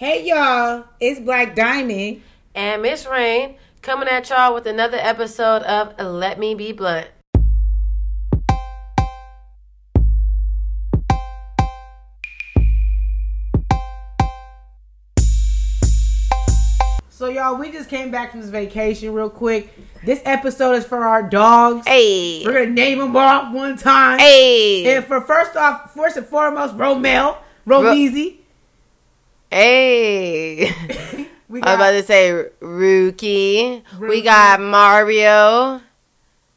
Hey 0.00 0.26
y'all, 0.26 0.84
it's 0.98 1.20
Black 1.20 1.54
Diamond. 1.54 2.22
And 2.54 2.80
Miss 2.80 3.04
Rain 3.04 3.56
coming 3.82 4.08
at 4.08 4.30
y'all 4.30 4.54
with 4.54 4.64
another 4.64 4.96
episode 4.98 5.60
of 5.64 5.94
Let 6.00 6.38
Me 6.38 6.54
Be 6.54 6.72
Blunt. 6.72 7.08
So 17.10 17.28
y'all, 17.28 17.56
we 17.56 17.70
just 17.70 17.90
came 17.90 18.10
back 18.10 18.30
from 18.30 18.40
this 18.40 18.48
vacation 18.48 19.12
real 19.12 19.28
quick. 19.28 19.78
This 20.02 20.22
episode 20.24 20.76
is 20.76 20.86
for 20.86 21.04
our 21.04 21.28
dogs. 21.28 21.86
Hey. 21.86 22.42
We're 22.46 22.54
gonna 22.54 22.70
name 22.70 23.00
them 23.00 23.14
all 23.14 23.52
one 23.52 23.76
time. 23.76 24.18
Hey. 24.18 24.96
And 24.96 25.04
for 25.04 25.20
first 25.20 25.56
off, 25.56 25.92
first 25.92 26.16
and 26.16 26.24
foremost, 26.24 26.74
Romel, 26.78 27.36
Romeezy. 27.66 28.39
Hey. 29.50 30.72
we 31.48 31.60
I 31.60 31.66
was 31.66 31.74
about 31.74 31.90
to 31.92 32.02
say 32.04 32.46
Rookie. 32.60 33.82
We 33.98 34.22
got 34.22 34.60
Mario. 34.60 35.80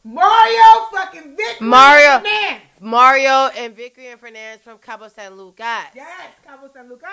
Mario 0.04 0.88
fucking 0.91 1.36
Victory 1.36 1.67
Mario. 1.67 2.17
Fernandez. 2.20 2.62
Mario 2.81 3.31
and 3.58 3.76
Victory 3.76 4.08
and 4.09 4.20
Fernandez 4.20 4.62
from 4.62 4.77
Cabo 4.77 5.08
San 5.08 5.36
Lucas. 5.36 5.66
Yes, 5.95 6.34
Cabo 6.45 6.70
San 6.72 6.88
Lucas. 6.90 7.09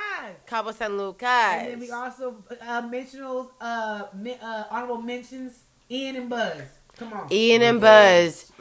Cabo 0.46 0.72
San 0.72 0.98
Lucas. 0.98 1.28
And 1.28 1.68
then 1.72 1.80
we 1.80 1.90
also 1.90 2.36
uh, 2.60 2.82
mentionals, 2.82 3.46
uh, 3.60 4.02
mi- 4.14 4.36
uh, 4.42 4.64
honorable 4.70 5.00
mentions, 5.00 5.60
Ian 5.90 6.16
and 6.16 6.28
Buzz. 6.28 6.60
Come 6.98 7.12
on. 7.14 7.32
Ian 7.32 7.62
and 7.62 7.80
Buzz. 7.80 8.52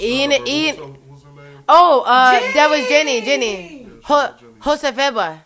Ian- 0.00 0.32
Ian, 0.32 0.46
Ian- 0.46 0.76
What's, 0.76 0.78
her- 0.78 0.84
what's 1.10 1.22
her 1.24 1.30
name? 1.32 1.64
Oh, 1.68 2.02
uh, 2.06 2.30
that 2.54 2.70
was 2.70 2.86
Jenny. 2.88 3.20
Jenny! 3.20 3.56
Jenny. 3.84 3.88
Ho- 4.04 4.34
Josefeba. 4.60 5.14
Yeah. 5.14 5.32
Yes. 5.34 5.42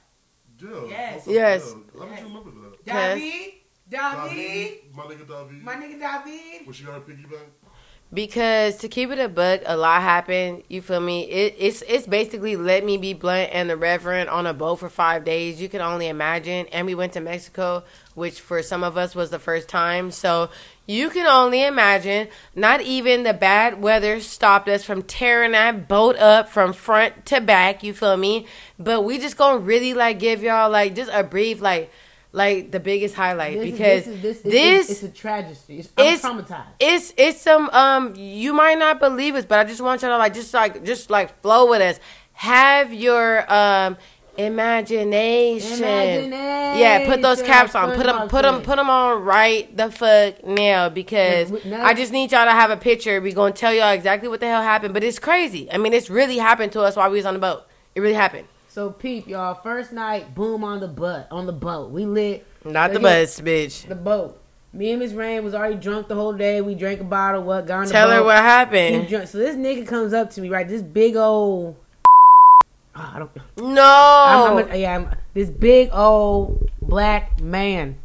What's 0.61 0.75
her- 0.75 0.87
Yes. 0.89 1.27
yeah. 1.27 1.59
How 1.59 2.07
did 2.07 2.19
you 2.19 2.25
remember 2.27 2.51
that? 2.51 2.85
David, 2.85 3.53
David, 3.89 4.31
David, 4.31 4.79
my 4.95 5.05
nigga 5.05 5.29
David. 5.29 5.63
my 5.63 5.75
nigga 5.77 6.25
David. 6.25 6.67
When 6.67 6.73
she 6.75 6.85
got 6.85 6.97
a 6.99 7.01
piggyback. 7.01 7.49
Because 8.15 8.77
to 8.79 8.89
keep 8.89 9.11
it 9.11 9.19
a 9.19 9.29
book, 9.29 9.63
a 9.67 9.77
lot 9.77 10.01
happened. 10.01 10.63
You 10.69 10.81
feel 10.81 11.01
me? 11.01 11.25
It, 11.25 11.57
it's 11.59 11.83
it's 11.89 12.07
basically 12.07 12.55
let 12.55 12.85
me 12.85 12.97
be 12.99 13.15
blunt 13.15 13.51
and 13.53 13.69
the 13.69 13.77
Reverend 13.77 14.29
on 14.31 14.47
a 14.47 14.55
boat 14.55 14.77
for 14.77 14.89
five 14.89 15.25
days. 15.25 15.61
You 15.61 15.69
can 15.69 15.81
only 15.81 16.07
imagine. 16.07 16.67
And 16.71 16.87
we 16.87 16.95
went 16.95 17.15
to 17.15 17.21
Mexico, 17.21 17.83
which 18.15 18.41
for 18.41 18.63
some 18.63 18.85
of 18.85 18.97
us 18.97 19.17
was 19.17 19.31
the 19.31 19.41
first 19.41 19.69
time. 19.69 20.13
So 20.13 20.51
you 20.87 21.11
can 21.11 21.27
only 21.27 21.65
imagine. 21.65 22.29
Not 22.55 22.81
even 22.81 23.25
the 23.25 23.35
bad 23.35 23.83
weather 23.83 24.21
stopped 24.21 24.69
us 24.69 24.85
from 24.85 25.03
tearing 25.03 25.53
that 25.53 25.89
boat 25.89 26.17
up 26.17 26.49
from 26.49 26.73
front 26.73 27.27
to 27.27 27.41
back. 27.41 27.83
You 27.83 27.93
feel 27.93 28.17
me? 28.17 28.47
But 28.79 29.03
we 29.03 29.19
just 29.19 29.37
gonna 29.37 29.59
really 29.59 29.95
like 29.95 30.19
give 30.19 30.43
y'all 30.43 30.71
like 30.71 30.95
just 30.95 31.11
a 31.13 31.23
brief 31.25 31.61
like 31.61 31.91
like 32.33 32.71
the 32.71 32.81
biggest 32.81 33.15
highlight 33.15 33.61
because 33.61 34.05
this, 34.05 34.41
this 34.43 34.91
it's 34.91 35.03
a 35.03 35.09
tragedy. 35.09 35.79
It's, 35.79 35.89
I'm 35.97 36.07
it's- 36.07 36.23
traumatized. 36.23 36.67
it's 36.79 37.15
it's 37.17 37.41
some 37.41 37.71
um 37.71 38.15
you 38.17 38.53
might 38.53 38.79
not 38.79 39.01
believe 39.01 39.35
us, 39.35 39.45
but 39.45 39.59
I 39.59 39.65
just 39.65 39.81
want 39.81 40.03
y'all 40.03 40.11
to 40.11 40.19
like 40.19 40.35
just 40.35 40.53
like 40.55 40.85
just 40.85 41.11
like 41.11 41.41
flow 41.41 41.71
with 41.71 41.81
us. 41.83 41.99
Have 42.35 42.93
your 42.93 43.51
um 43.53 43.97
imagination. 44.39 46.33
Yeah, 46.33 47.07
put 47.07 47.23
those 47.23 47.43
caps 47.43 47.75
on. 47.75 47.95
Put 47.95 48.07
them 48.07 48.29
put 48.29 48.43
them 48.43 48.63
put 48.63 48.77
them 48.77 48.91
on 48.91 49.23
right 49.23 49.75
the 49.77 49.91
fuck 49.91 50.45
now 50.45 50.89
because 50.89 51.53
I 51.73 51.95
just 51.95 52.13
need 52.13 52.33
y'all 52.33 52.45
to 52.47 52.53
have 52.53 52.71
a 52.71 52.77
picture. 52.77 53.21
We 53.21 53.33
going 53.33 53.53
to 53.53 53.59
tell 53.59 53.73
y'all 53.73 53.93
exactly 53.93 54.29
what 54.29 54.41
the 54.41 54.47
hell 54.47 54.63
happened, 54.63 54.95
but 54.95 55.03
it's 55.05 55.19
crazy. 55.19 55.71
I 55.73 55.79
mean, 55.79 55.93
it's 55.93 56.11
really 56.11 56.39
happened 56.39 56.73
to 56.73 56.83
us 56.83 56.97
while 56.97 57.11
we 57.11 57.17
was 57.19 57.27
on 57.27 57.35
the 57.35 57.41
boat. 57.41 57.65
It 57.95 58.01
really 58.01 58.15
happened. 58.15 58.47
So 58.69 58.91
peep, 58.91 59.27
y'all. 59.27 59.55
First 59.55 59.93
night, 59.93 60.35
boom 60.35 60.63
on 60.63 60.81
the 60.81 60.89
butt 60.89 61.29
on 61.31 61.47
the 61.47 61.53
boat. 61.53 61.91
We 61.91 62.05
lit 62.05 62.47
Not 62.65 62.93
the 62.93 63.01
bus, 63.01 63.41
bitch. 63.41 63.89
the 63.89 63.95
boat. 63.95 64.43
Me 64.75 64.91
and 64.91 65.01
Miss 65.01 65.13
Rain 65.13 65.43
was 65.43 65.55
already 65.55 65.77
drunk 65.77 66.09
the 66.09 66.15
whole 66.15 66.35
day. 66.35 66.61
We 66.61 66.75
drank 66.75 67.01
a 67.01 67.05
bottle. 67.05 67.43
What? 67.43 67.67
Got 67.67 67.79
on 67.79 67.87
the 67.87 67.93
Tell 67.93 68.11
her 68.11 68.23
what 68.23 68.37
happened. 68.37 69.09
So 69.09 69.39
this 69.39 69.57
nigga 69.57 69.87
comes 69.87 70.13
up 70.13 70.29
to 70.33 70.43
me, 70.43 70.51
right? 70.51 70.69
This 70.69 70.83
big 70.83 71.17
old. 71.17 71.77
Oh, 72.99 73.13
I 73.15 73.19
don't. 73.19 73.31
No. 73.59 74.57
I'm, 74.57 74.71
I'm, 74.71 74.81
yeah, 74.81 74.97
I'm, 74.97 75.17
this 75.35 75.51
big 75.51 75.91
old 75.93 76.71
black 76.81 77.41
man. 77.41 77.99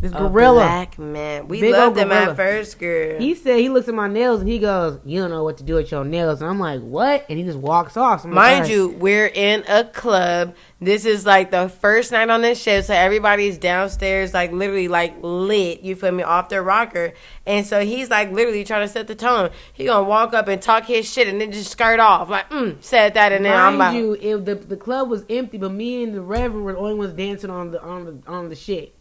This 0.00 0.12
A 0.12 0.16
gorilla. 0.18 0.54
black 0.64 0.98
man. 0.98 1.48
We 1.48 1.60
Big 1.60 1.72
loved 1.72 1.96
him 1.96 2.08
gorilla. 2.08 2.30
at 2.30 2.36
first, 2.36 2.78
girl. 2.78 3.18
He 3.18 3.34
said 3.34 3.58
he 3.60 3.68
looks 3.68 3.88
at 3.88 3.94
my 3.94 4.08
nails 4.08 4.40
and 4.40 4.48
he 4.48 4.58
goes, 4.58 4.98
"You 5.04 5.20
don't 5.22 5.30
know 5.30 5.42
what 5.42 5.56
to 5.58 5.64
do 5.64 5.74
with 5.74 5.90
your 5.90 6.04
nails." 6.04 6.40
And 6.42 6.50
I'm 6.50 6.58
like, 6.60 6.80
"What?" 6.80 7.24
And 7.28 7.38
he 7.38 7.44
just 7.44 7.58
walks 7.58 7.96
off. 7.96 8.22
So 8.22 8.28
I'm 8.28 8.34
like, 8.34 8.58
Mind 8.58 8.68
you, 8.70 8.88
we're 8.88 9.26
in 9.26 9.64
a 9.68 9.84
club. 9.84 10.54
This 10.80 11.06
is 11.06 11.24
like 11.24 11.50
the 11.50 11.68
first 11.70 12.12
night 12.12 12.28
on 12.28 12.42
this 12.42 12.60
ship, 12.62 12.84
so 12.84 12.92
everybody's 12.92 13.56
downstairs, 13.56 14.34
like 14.34 14.52
literally 14.52 14.88
like 14.88 15.14
lit. 15.22 15.80
You 15.80 15.96
feel 15.96 16.12
me 16.12 16.22
off 16.22 16.50
their 16.50 16.62
rocker, 16.62 17.14
and 17.46 17.64
so 17.66 17.80
he's 17.82 18.10
like 18.10 18.30
literally 18.32 18.64
trying 18.64 18.86
to 18.86 18.92
set 18.92 19.06
the 19.06 19.14
tone. 19.14 19.48
He 19.72 19.86
gonna 19.86 20.06
walk 20.06 20.34
up 20.34 20.48
and 20.48 20.60
talk 20.60 20.84
his 20.84 21.10
shit, 21.10 21.28
and 21.28 21.40
then 21.40 21.52
just 21.52 21.70
skirt 21.70 21.98
off 22.00 22.28
like, 22.28 22.50
mm, 22.50 22.76
said 22.84 23.14
that, 23.14 23.32
and 23.32 23.44
then 23.44 23.56
I'm 23.56 23.78
Mind 23.78 23.96
about. 23.96 24.22
you, 24.22 24.36
if 24.38 24.44
the 24.44 24.54
the 24.56 24.76
club 24.76 25.08
was 25.08 25.24
empty, 25.30 25.56
but 25.56 25.72
me 25.72 26.02
and 26.04 26.12
the 26.14 26.20
Reverend 26.20 26.64
were 26.66 26.72
the 26.74 26.78
only 26.78 26.94
ones 26.94 27.14
dancing 27.14 27.48
on 27.50 27.70
the 27.70 27.82
on 27.82 28.04
the 28.04 28.18
on 28.30 28.50
the 28.50 28.54
shit. 28.54 28.92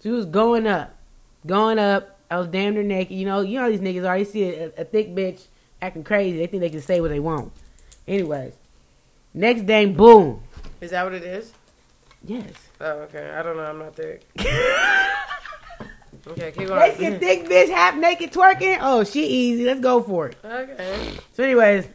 So 0.00 0.08
he 0.08 0.14
was 0.14 0.26
going 0.26 0.66
up, 0.66 0.96
going 1.46 1.78
up. 1.78 2.18
I 2.30 2.38
was 2.38 2.48
damn 2.48 2.74
near 2.74 2.82
naked. 2.82 3.16
You 3.16 3.26
know, 3.26 3.40
you 3.40 3.58
know 3.60 3.70
these 3.70 3.80
niggas 3.80 4.08
are. 4.08 4.16
You 4.16 4.24
see 4.24 4.44
a, 4.44 4.66
a 4.78 4.84
thick 4.84 5.14
bitch 5.14 5.46
acting 5.82 6.04
crazy. 6.04 6.38
They 6.38 6.46
think 6.46 6.60
they 6.62 6.70
can 6.70 6.80
say 6.82 7.00
what 7.00 7.08
they 7.10 7.20
want. 7.20 7.52
Anyways, 8.08 8.54
next 9.34 9.66
day, 9.66 9.86
boom. 9.86 10.42
Is 10.80 10.90
that 10.92 11.04
what 11.04 11.12
it 11.14 11.22
is? 11.24 11.52
Yes. 12.24 12.52
Oh, 12.80 13.00
okay. 13.02 13.30
I 13.30 13.42
don't 13.42 13.56
know. 13.56 13.64
I'm 13.64 13.78
not 13.78 13.94
there. 13.96 14.20
okay, 16.26 16.52
keep 16.52 16.56
They 16.56 16.66
going. 16.66 17.14
a 17.14 17.18
thick 17.18 17.44
bitch 17.46 17.68
half 17.70 17.96
naked 17.96 18.32
twerking. 18.32 18.78
Oh, 18.80 19.04
she 19.04 19.26
easy. 19.26 19.64
Let's 19.64 19.80
go 19.80 20.02
for 20.02 20.28
it. 20.28 20.36
okay. 20.44 21.12
So, 21.32 21.42
anyways, 21.44 21.86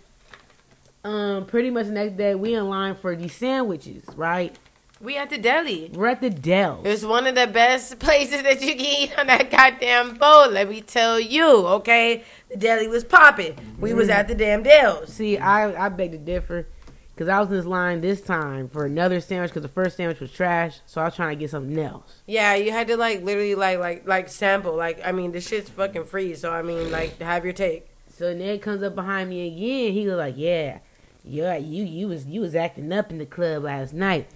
um, 1.03 1.45
pretty 1.45 1.69
much 1.69 1.87
the 1.87 1.91
next 1.93 2.17
day 2.17 2.35
we 2.35 2.55
in 2.55 2.67
line 2.69 2.95
for 2.95 3.15
these 3.15 3.33
sandwiches, 3.33 4.03
right? 4.15 4.55
We 5.01 5.17
at 5.17 5.29
the 5.29 5.37
deli. 5.37 5.91
We're 5.93 6.07
at 6.07 6.21
the 6.21 6.29
Dell. 6.29 6.81
It's 6.85 7.03
one 7.03 7.27
of 7.27 7.35
the 7.35 7.47
best 7.47 7.99
places 7.99 8.43
that 8.43 8.61
you 8.61 8.75
can 8.75 8.85
eat 8.85 9.19
on 9.19 9.27
that 9.27 9.51
goddamn 9.51 10.15
boat. 10.15 10.53
Let 10.53 10.69
me 10.69 10.79
tell 10.81 11.19
you, 11.19 11.45
okay? 11.67 12.23
The 12.49 12.55
deli 12.55 12.87
was 12.87 13.03
popping. 13.03 13.57
We 13.77 13.93
was 13.93 14.07
at 14.07 14.29
the 14.29 14.35
damn 14.35 14.63
Dells. 14.63 15.11
See, 15.11 15.37
I 15.37 15.85
I 15.85 15.89
beg 15.89 16.13
to 16.13 16.17
differ, 16.17 16.69
cause 17.17 17.27
I 17.27 17.41
was 17.41 17.49
in 17.49 17.57
this 17.57 17.65
line 17.65 17.99
this 17.99 18.21
time 18.21 18.69
for 18.69 18.85
another 18.85 19.19
sandwich, 19.19 19.51
cause 19.51 19.63
the 19.63 19.67
first 19.67 19.97
sandwich 19.97 20.21
was 20.21 20.31
trash, 20.31 20.79
so 20.85 21.01
I 21.01 21.05
was 21.05 21.15
trying 21.15 21.35
to 21.37 21.39
get 21.39 21.49
something 21.49 21.77
else. 21.77 22.21
Yeah, 22.25 22.55
you 22.55 22.71
had 22.71 22.87
to 22.87 22.95
like 22.95 23.21
literally 23.21 23.55
like 23.55 23.79
like 23.79 24.07
like 24.07 24.29
sample. 24.29 24.77
Like 24.77 25.01
I 25.03 25.11
mean, 25.11 25.33
this 25.33 25.45
shit's 25.45 25.69
fucking 25.69 26.05
free. 26.05 26.35
So 26.35 26.53
I 26.53 26.61
mean, 26.61 26.89
like 26.89 27.19
have 27.19 27.43
your 27.43 27.53
take. 27.53 27.89
So 28.07 28.33
Ned 28.33 28.61
comes 28.61 28.81
up 28.81 28.95
behind 28.95 29.29
me 29.29 29.45
again. 29.45 29.91
He 29.91 30.07
was 30.07 30.15
like, 30.15 30.35
"Yeah, 30.37 30.79
yeah, 31.25 31.57
you 31.57 31.83
you 31.83 32.07
was 32.07 32.25
you 32.25 32.39
was 32.39 32.55
acting 32.55 32.93
up 32.93 33.11
in 33.11 33.17
the 33.17 33.25
club 33.25 33.63
last 33.63 33.93
night." 33.93 34.29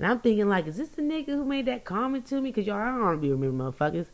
And 0.00 0.10
I'm 0.10 0.18
thinking 0.20 0.48
like, 0.48 0.66
is 0.66 0.78
this 0.78 0.88
the 0.88 1.02
nigga 1.02 1.26
who 1.26 1.44
made 1.44 1.66
that 1.66 1.84
comment 1.84 2.24
to 2.28 2.40
me? 2.40 2.50
Cause 2.52 2.64
y'all, 2.64 2.76
I 2.76 2.86
don't 2.86 3.02
want 3.02 3.18
to 3.18 3.20
be 3.20 3.30
remember 3.30 3.70
motherfuckers. 3.70 4.06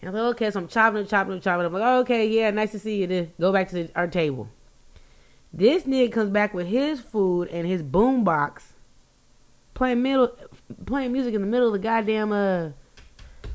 And 0.00 0.08
I'm 0.08 0.14
like, 0.14 0.34
okay, 0.36 0.50
so 0.50 0.60
I'm 0.60 0.68
chopping 0.68 1.02
up, 1.02 1.08
chopping 1.10 1.34
up, 1.34 1.42
chopping. 1.42 1.66
I'm 1.66 1.72
like, 1.74 1.82
okay, 1.82 2.26
yeah, 2.26 2.50
nice 2.50 2.72
to 2.72 2.78
see 2.78 3.00
you. 3.02 3.06
Then 3.06 3.30
go 3.38 3.52
back 3.52 3.68
to 3.68 3.74
the, 3.74 3.90
our 3.94 4.06
table. 4.06 4.48
This 5.52 5.82
nigga 5.82 6.10
comes 6.10 6.30
back 6.30 6.54
with 6.54 6.66
his 6.66 6.98
food 6.98 7.48
and 7.48 7.66
his 7.66 7.82
boombox, 7.82 8.62
playing 9.74 10.00
middle, 10.00 10.34
playing 10.86 11.12
music 11.12 11.34
in 11.34 11.42
the 11.42 11.46
middle 11.46 11.66
of 11.66 11.74
the 11.74 11.78
goddamn 11.78 12.32
uh 12.32 12.70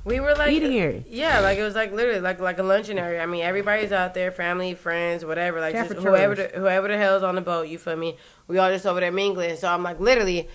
We 0.03 0.19
were 0.19 0.35
like 0.35 0.52
eating 0.52 0.78
area. 0.78 1.03
Yeah, 1.09 1.40
like 1.40 1.58
it 1.58 1.63
was 1.63 1.73
like 1.73 1.91
literally 1.91 2.22
like 2.22 2.40
like 2.40 2.59
a 2.59 2.63
luncheon 2.63 3.00
area. 3.00 3.19
I 3.19 3.25
mean, 3.25 3.41
everybody's 3.41 3.91
out 3.91 4.13
there, 4.13 4.31
family, 4.31 4.75
friends, 4.75 5.25
whatever. 5.25 5.59
Like 5.59 5.73
just 5.73 5.94
whoever 5.94 6.35
the, 6.35 6.52
whoever 6.53 6.88
the 6.88 6.97
hell's 6.97 7.23
on 7.23 7.34
the 7.34 7.41
boat. 7.41 7.68
You 7.68 7.79
feel 7.79 7.96
me? 7.96 8.16
We 8.47 8.59
all 8.59 8.69
just 8.72 8.85
over 8.85 9.00
there 9.00 9.12
mingling. 9.12 9.56
So 9.56 9.68
I'm 9.68 9.81
like, 9.81 10.00
literally, 10.00 10.47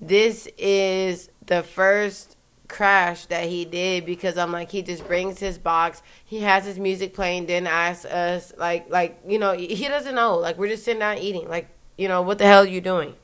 this 0.00 0.48
is 0.58 1.30
the 1.46 1.62
first 1.62 2.36
crash 2.68 3.26
that 3.26 3.44
he 3.44 3.64
did 3.64 4.04
because 4.04 4.36
I'm 4.36 4.52
like, 4.52 4.70
he 4.70 4.82
just 4.82 5.06
brings 5.06 5.38
his 5.38 5.58
box, 5.58 6.02
he 6.24 6.40
has 6.40 6.64
his 6.64 6.78
music 6.78 7.14
playing, 7.14 7.46
then 7.46 7.66
asks 7.66 8.04
us 8.04 8.52
like 8.56 8.90
like 8.90 9.20
you 9.26 9.38
know 9.38 9.52
he 9.52 9.88
doesn't 9.88 10.14
know. 10.14 10.36
Like 10.36 10.58
we're 10.58 10.68
just 10.68 10.84
sitting 10.84 11.00
down 11.00 11.18
eating. 11.18 11.48
Like 11.48 11.68
you 11.96 12.08
know 12.08 12.22
what 12.22 12.38
the 12.38 12.44
hell 12.44 12.62
are 12.62 12.66
you 12.66 12.80
doing? 12.80 13.14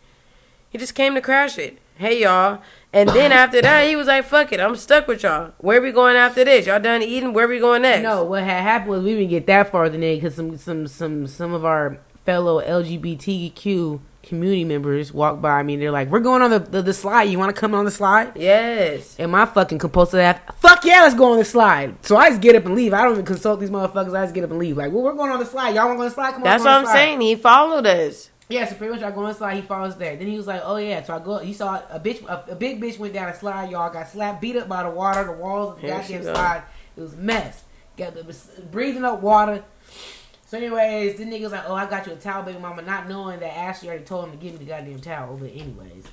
He 0.70 0.78
just 0.78 0.94
came 0.94 1.14
to 1.14 1.20
crash 1.20 1.58
it. 1.58 1.78
Hey 1.96 2.22
y'all. 2.22 2.62
And 2.92 3.08
then 3.10 3.32
after 3.42 3.60
that, 3.60 3.86
he 3.86 3.96
was 3.96 4.06
like, 4.06 4.24
"Fuck 4.24 4.52
it, 4.52 4.60
I'm 4.60 4.76
stuck 4.76 5.06
with 5.06 5.22
y'all. 5.22 5.52
Where 5.58 5.82
we 5.82 5.92
going 5.92 6.16
after 6.16 6.44
this? 6.44 6.66
Y'all 6.66 6.80
done 6.80 7.02
eating? 7.02 7.32
Where 7.32 7.48
we 7.48 7.58
going 7.58 7.82
next?" 7.82 8.02
No, 8.02 8.24
what 8.24 8.44
had 8.44 8.62
happened 8.62 8.90
was 8.90 9.04
we 9.04 9.14
didn't 9.14 9.30
get 9.30 9.46
that 9.46 9.70
far 9.70 9.88
than 9.88 10.02
it 10.02 10.16
because 10.16 10.34
some 10.34 10.56
some 10.56 10.86
some 10.86 11.26
some 11.26 11.52
of 11.52 11.64
our 11.64 11.98
fellow 12.24 12.62
LGBTQ 12.62 14.00
community 14.22 14.64
members 14.64 15.12
walk 15.12 15.40
by 15.40 15.62
me 15.62 15.74
and 15.74 15.82
they're 15.82 15.90
like, 15.90 16.08
"We're 16.08 16.20
going 16.20 16.42
on 16.42 16.50
the 16.50 16.58
the, 16.58 16.82
the 16.82 16.94
slide. 16.94 17.24
You 17.24 17.38
want 17.38 17.54
to 17.54 17.60
come 17.60 17.74
on 17.74 17.84
the 17.84 17.90
slide?" 17.90 18.32
Yes. 18.36 19.16
And 19.18 19.32
my 19.32 19.46
fucking 19.46 19.78
compulsive 19.78 20.20
ass, 20.20 20.40
fuck 20.56 20.84
yeah, 20.84 21.02
let's 21.02 21.14
go 21.14 21.32
on 21.32 21.38
the 21.38 21.44
slide. 21.44 21.96
So 22.04 22.16
I 22.16 22.30
just 22.30 22.40
get 22.40 22.54
up 22.54 22.64
and 22.66 22.74
leave. 22.74 22.94
I 22.94 23.02
don't 23.02 23.12
even 23.12 23.24
consult 23.24 23.60
these 23.60 23.70
motherfuckers. 23.70 24.16
I 24.16 24.24
just 24.24 24.34
get 24.34 24.44
up 24.44 24.50
and 24.50 24.58
leave. 24.58 24.76
Like, 24.76 24.92
well, 24.92 25.02
we're 25.02 25.14
going 25.14 25.30
on 25.32 25.40
the 25.40 25.46
slide. 25.46 25.74
Y'all 25.74 25.86
want 25.86 25.94
to 25.94 25.98
go 25.98 26.02
on 26.02 26.08
the 26.08 26.14
slide? 26.14 26.32
Come 26.32 26.42
on. 26.42 26.44
That's 26.44 26.64
what 26.64 26.70
on 26.70 26.78
I'm 26.80 26.84
slide. 26.84 26.92
saying. 26.94 27.20
He 27.20 27.34
followed 27.36 27.86
us. 27.86 28.30
Yeah, 28.48 28.68
so 28.68 28.74
pretty 28.74 28.92
much 28.92 29.02
I 29.02 29.10
go 29.10 29.26
inside, 29.26 29.56
he 29.56 29.62
falls 29.62 29.96
there. 29.96 30.14
Then 30.14 30.26
he 30.26 30.36
was 30.36 30.46
like, 30.46 30.60
"Oh 30.64 30.76
yeah." 30.76 31.02
So 31.02 31.14
I 31.14 31.18
go. 31.20 31.38
He 31.38 31.54
saw 31.54 31.80
a 31.90 31.98
bitch, 31.98 32.22
a, 32.26 32.52
a 32.52 32.54
big 32.54 32.80
bitch 32.82 32.98
went 32.98 33.14
down 33.14 33.28
a 33.28 33.34
slide. 33.34 33.70
Y'all 33.70 33.90
got 33.92 34.08
slapped, 34.08 34.40
beat 34.42 34.56
up 34.56 34.68
by 34.68 34.82
the 34.82 34.90
water, 34.90 35.24
the 35.24 35.32
walls 35.32 35.76
of 35.76 35.80
the 35.80 35.86
Here 35.86 35.96
goddamn 35.96 36.22
slide. 36.22 36.62
It 36.96 37.00
was 37.00 37.14
a 37.14 37.16
mess. 37.16 37.64
Got 37.96 38.14
the 38.14 38.36
breathing 38.70 39.04
up 39.04 39.22
water. 39.22 39.64
So, 40.52 40.58
anyways, 40.58 41.16
the 41.16 41.24
nigga 41.24 41.44
was 41.44 41.52
like, 41.52 41.64
"Oh, 41.66 41.74
I 41.74 41.86
got 41.86 42.06
you 42.06 42.12
a 42.12 42.16
towel, 42.16 42.42
baby 42.42 42.58
mama," 42.58 42.82
not 42.82 43.08
knowing 43.08 43.40
that 43.40 43.56
Ashley 43.56 43.88
already 43.88 44.04
told 44.04 44.26
him 44.26 44.32
to 44.32 44.36
give 44.36 44.52
me 44.52 44.58
the 44.58 44.64
goddamn 44.66 45.00
towel. 45.00 45.38
But 45.38 45.48
anyways, 45.48 46.04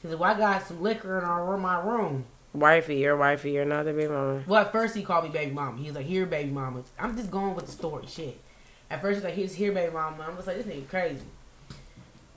because 0.00 0.14
if 0.14 0.22
I 0.22 0.38
got 0.38 0.66
some 0.66 0.80
liquor 0.80 1.18
in 1.18 1.24
our 1.26 1.54
my 1.58 1.78
room, 1.78 2.24
Wifey, 2.54 2.96
your 2.96 3.18
wifey, 3.18 3.50
you're 3.50 3.66
not 3.66 3.84
the 3.84 3.92
baby 3.92 4.08
mama. 4.08 4.42
well, 4.46 4.62
at 4.62 4.72
first 4.72 4.96
he 4.96 5.02
called 5.02 5.24
me 5.24 5.30
baby 5.30 5.52
mama. 5.52 5.76
He 5.76 5.84
was 5.84 5.96
like, 5.96 6.06
"Here, 6.06 6.24
baby 6.24 6.50
mama." 6.50 6.82
I'm 6.98 7.14
just 7.14 7.30
going 7.30 7.54
with 7.54 7.66
the 7.66 7.72
story, 7.72 8.06
shit. 8.06 8.40
At 8.88 9.02
first 9.02 9.16
he's 9.16 9.24
like, 9.24 9.34
"Here's 9.34 9.52
here, 9.52 9.72
baby 9.72 9.92
mama." 9.92 10.24
I'm 10.26 10.36
just 10.36 10.46
like, 10.46 10.56
"This 10.56 10.64
nigga 10.64 10.88
crazy." 10.88 11.26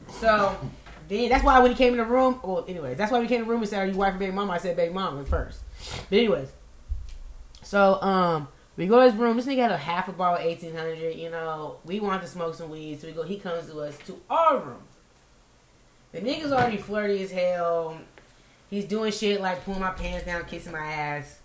So 0.09 0.53
then 1.07 1.29
that's 1.29 1.45
why 1.45 1.59
when 1.59 1.71
he 1.71 1.77
came 1.77 1.93
in 1.93 1.99
the 1.99 2.03
room, 2.03 2.41
well, 2.43 2.65
anyways, 2.67 2.97
that's 2.97 3.09
why 3.09 3.21
we 3.21 3.27
came 3.27 3.43
in 3.43 3.47
the 3.47 3.53
room. 3.53 3.61
He 3.61 3.67
said, 3.67 3.79
"Are 3.79 3.89
you 3.89 3.97
wife 3.97 4.15
or 4.15 4.17
baby 4.17 4.33
mama?" 4.33 4.51
I 4.51 4.57
said, 4.57 4.75
"Baby 4.75 4.93
mama" 4.93 5.21
at 5.21 5.29
first. 5.29 5.61
But 6.09 6.17
anyways, 6.17 6.49
so 7.63 8.01
um, 8.01 8.49
we 8.77 8.87
go 8.87 8.99
to 8.99 9.05
his 9.05 9.15
room. 9.15 9.37
This 9.37 9.45
nigga 9.45 9.63
had 9.63 9.71
a 9.71 9.77
half 9.77 10.07
a 10.07 10.11
bottle 10.11 10.39
of 10.39 10.45
eighteen 10.45 10.75
hundred. 10.75 11.15
You 11.15 11.29
know, 11.29 11.77
we 11.85 11.99
wanted 11.99 12.21
to 12.21 12.27
smoke 12.27 12.55
some 12.55 12.69
weed, 12.69 13.01
so 13.01 13.07
we 13.07 13.13
go. 13.13 13.23
He 13.23 13.37
comes 13.37 13.69
to 13.69 13.79
us 13.81 13.97
to 14.07 14.19
our 14.29 14.59
room. 14.59 14.83
The 16.11 16.19
nigga's 16.19 16.51
already 16.51 16.77
flirty 16.77 17.23
as 17.23 17.31
hell. 17.31 17.97
He's 18.69 18.85
doing 18.85 19.11
shit 19.11 19.41
like 19.41 19.63
pulling 19.65 19.81
my 19.81 19.91
pants 19.91 20.25
down, 20.25 20.45
kissing 20.45 20.71
my 20.71 20.85
ass, 20.85 21.39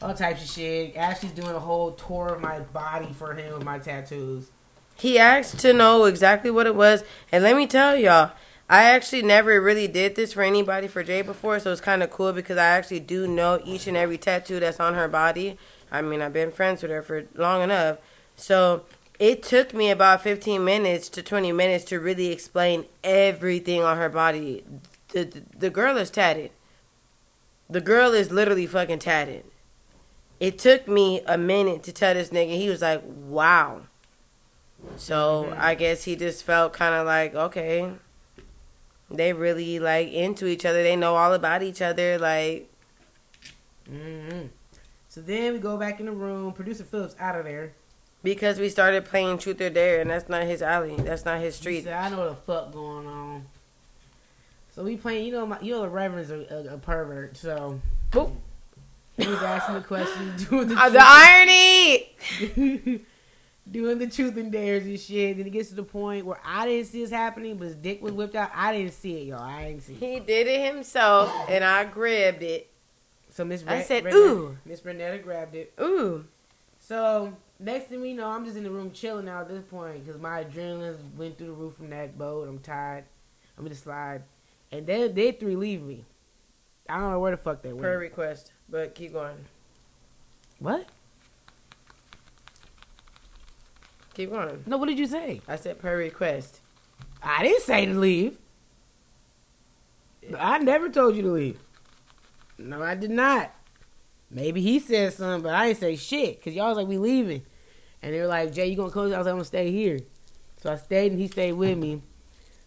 all 0.00 0.14
types 0.14 0.42
of 0.42 0.50
shit. 0.50 0.96
Ashley's 0.96 1.32
doing 1.32 1.54
a 1.54 1.60
whole 1.60 1.92
tour 1.92 2.28
of 2.28 2.40
my 2.40 2.60
body 2.60 3.12
for 3.12 3.34
him 3.34 3.52
with 3.54 3.64
my 3.64 3.78
tattoos. 3.78 4.50
He 4.96 5.18
asked 5.18 5.58
to 5.60 5.72
know 5.72 6.04
exactly 6.04 6.50
what 6.50 6.66
it 6.66 6.74
was, 6.74 7.04
and 7.30 7.42
let 7.44 7.56
me 7.56 7.66
tell 7.66 7.96
y'all, 7.96 8.32
I 8.70 8.84
actually 8.84 9.22
never 9.22 9.60
really 9.60 9.88
did 9.88 10.14
this 10.14 10.32
for 10.32 10.42
anybody 10.42 10.88
for 10.88 11.02
Jay 11.02 11.20
before, 11.22 11.58
so 11.58 11.72
it's 11.72 11.80
kind 11.80 12.02
of 12.02 12.10
cool 12.10 12.32
because 12.32 12.56
I 12.56 12.66
actually 12.66 13.00
do 13.00 13.26
know 13.26 13.60
each 13.64 13.86
and 13.86 13.96
every 13.96 14.16
tattoo 14.16 14.60
that's 14.60 14.80
on 14.80 14.94
her 14.94 15.08
body. 15.08 15.58
I 15.92 16.00
mean, 16.00 16.22
I've 16.22 16.32
been 16.32 16.50
friends 16.50 16.82
with 16.82 16.90
her 16.90 17.02
for 17.02 17.26
long 17.34 17.62
enough, 17.62 17.98
so 18.34 18.84
it 19.18 19.42
took 19.42 19.74
me 19.74 19.90
about 19.90 20.22
15 20.22 20.64
minutes 20.64 21.08
to 21.10 21.22
20 21.22 21.52
minutes 21.52 21.84
to 21.84 22.00
really 22.00 22.32
explain 22.32 22.86
everything 23.04 23.82
on 23.82 23.98
her 23.98 24.08
body. 24.08 24.64
The, 25.08 25.24
the, 25.24 25.42
the 25.56 25.70
girl 25.70 25.98
is 25.98 26.10
tatted. 26.10 26.50
The 27.68 27.82
girl 27.82 28.12
is 28.14 28.32
literally 28.32 28.66
fucking 28.66 29.00
tatted. 29.00 29.44
It 30.40 30.58
took 30.58 30.88
me 30.88 31.20
a 31.26 31.38
minute 31.38 31.82
to 31.84 31.92
tell 31.92 32.14
this 32.14 32.30
nigga. 32.30 32.56
He 32.56 32.68
was 32.68 32.82
like, 32.82 33.02
wow. 33.04 33.82
So 34.96 35.54
I 35.56 35.74
guess 35.74 36.04
he 36.04 36.16
just 36.16 36.42
felt 36.42 36.72
kind 36.72 36.94
of 36.94 37.06
like, 37.06 37.34
okay, 37.34 37.92
they 39.10 39.32
really 39.32 39.78
like 39.78 40.08
into 40.08 40.46
each 40.46 40.64
other. 40.64 40.82
They 40.82 40.96
know 40.96 41.14
all 41.14 41.34
about 41.34 41.62
each 41.62 41.80
other. 41.82 42.18
Like, 42.18 42.68
hmm 43.86 44.46
So 45.12 45.20
then 45.20 45.52
we 45.52 45.58
go 45.58 45.76
back 45.76 46.00
in 46.00 46.06
the 46.06 46.12
room. 46.12 46.54
Producer 46.54 46.84
Philip's 46.84 47.14
out 47.20 47.36
of 47.38 47.44
there. 47.44 47.74
because 48.22 48.58
we 48.58 48.70
started 48.70 49.04
playing 49.04 49.36
Truth 49.36 49.60
or 49.60 49.68
Dare, 49.68 50.00
and 50.00 50.08
that's 50.08 50.26
not 50.26 50.44
his 50.44 50.62
alley. 50.62 50.96
That's 50.96 51.26
not 51.26 51.38
his 51.38 51.54
street. 51.54 51.84
said, 51.84 51.92
I 51.92 52.08
know 52.08 52.20
what 52.20 52.30
the 52.30 52.36
fuck 52.36 52.72
going 52.72 53.06
on. 53.06 53.44
So 54.74 54.82
we 54.82 54.96
playing. 54.96 55.26
You 55.26 55.32
know, 55.32 55.44
my, 55.46 55.60
you 55.60 55.72
know 55.72 55.82
the 55.82 55.90
Reverend's 55.90 56.30
a, 56.30 56.38
a, 56.70 56.76
a 56.76 56.78
pervert. 56.78 57.36
So 57.36 57.78
Boop. 58.10 58.32
he 59.18 59.26
was 59.28 59.42
asking 59.42 59.74
the 59.74 59.80
question, 59.82 60.32
doing 60.48 60.68
the 60.68 60.76
Uh, 60.76 60.88
truth- 60.88 60.92
the 60.94 61.04
irony. 61.04 63.04
doing 63.70 63.98
the 63.98 64.06
truth 64.06 64.34
and 64.38 64.50
dares 64.50 64.86
and 64.86 64.98
shit. 64.98 65.36
Then 65.36 65.46
it 65.46 65.50
gets 65.50 65.68
to 65.68 65.74
the 65.74 65.82
point 65.82 66.24
where 66.24 66.40
I 66.42 66.66
didn't 66.66 66.86
see 66.86 67.02
this 67.02 67.10
happening, 67.10 67.58
but 67.58 67.66
his 67.66 67.74
dick 67.76 68.00
was 68.02 68.14
whipped 68.14 68.34
out. 68.34 68.50
I 68.54 68.72
didn't 68.72 68.94
see 68.94 69.18
it, 69.20 69.26
y'all. 69.26 69.42
I 69.42 69.64
didn't 69.68 69.82
see 69.82 69.92
it. 69.92 69.98
He 70.00 70.20
did 70.20 70.46
it 70.46 70.72
himself, 70.72 71.30
and 71.50 71.62
I 71.62 71.84
grabbed 71.84 72.42
it. 72.42 72.70
So 73.32 73.44
Miss 73.46 73.64
I 73.66 73.80
said, 73.82 74.04
Renetta- 74.04 74.12
"Ooh." 74.14 74.58
Miss 74.66 74.82
Renetta 74.82 75.22
grabbed 75.22 75.54
it. 75.54 75.72
Ooh. 75.80 76.26
So 76.80 77.34
next 77.58 77.86
thing 77.86 78.02
we 78.02 78.12
know, 78.12 78.28
I'm 78.28 78.44
just 78.44 78.56
in 78.58 78.64
the 78.64 78.70
room 78.70 78.90
chilling 78.92 79.24
now 79.24 79.40
at 79.40 79.48
this 79.48 79.62
point 79.64 80.04
because 80.04 80.20
my 80.20 80.44
adrenaline 80.44 81.14
went 81.16 81.38
through 81.38 81.46
the 81.46 81.52
roof 81.52 81.76
from 81.76 81.88
that 81.90 82.18
boat. 82.18 82.46
I'm 82.48 82.58
tired. 82.58 83.04
I'm 83.56 83.64
in 83.64 83.70
the 83.72 83.78
slide, 83.78 84.22
and 84.70 84.86
they 84.86 85.08
they 85.08 85.32
three 85.32 85.56
leave 85.56 85.82
me. 85.82 86.04
I 86.88 86.98
don't 86.98 87.10
know 87.10 87.20
where 87.20 87.30
the 87.30 87.36
fuck 87.38 87.62
they 87.62 87.72
went. 87.72 87.82
Per 87.82 87.98
request, 87.98 88.52
but 88.68 88.94
keep 88.94 89.12
going. 89.14 89.36
What? 90.58 90.86
Keep 94.14 94.30
going. 94.30 94.62
No, 94.66 94.76
what 94.76 94.88
did 94.88 94.98
you 94.98 95.06
say? 95.06 95.40
I 95.48 95.56
said 95.56 95.78
per 95.78 95.96
request. 95.96 96.60
I 97.22 97.42
didn't 97.42 97.62
say 97.62 97.86
to 97.86 97.94
leave. 97.94 98.36
I 100.38 100.58
never 100.58 100.88
told 100.90 101.16
you 101.16 101.22
to 101.22 101.30
leave. 101.32 101.58
No, 102.62 102.82
I 102.82 102.94
did 102.94 103.10
not. 103.10 103.54
Maybe 104.30 104.62
he 104.62 104.78
said 104.78 105.12
something, 105.12 105.42
but 105.42 105.54
I 105.54 105.68
didn't 105.68 105.80
say 105.80 105.96
shit 105.96 106.38
because 106.38 106.54
y'all 106.54 106.68
was 106.68 106.78
like, 106.78 106.86
we 106.86 106.98
leaving. 106.98 107.42
And 108.02 108.14
they 108.14 108.20
were 108.20 108.26
like, 108.26 108.52
Jay, 108.52 108.66
you 108.66 108.76
gonna 108.76 108.90
close? 108.90 109.12
I 109.12 109.18
was 109.18 109.26
like, 109.26 109.32
I'm 109.32 109.38
gonna 109.38 109.44
stay 109.44 109.70
here. 109.70 110.00
So 110.56 110.72
I 110.72 110.76
stayed 110.76 111.12
and 111.12 111.20
he 111.20 111.28
stayed 111.28 111.52
with 111.52 111.76
me. 111.76 112.02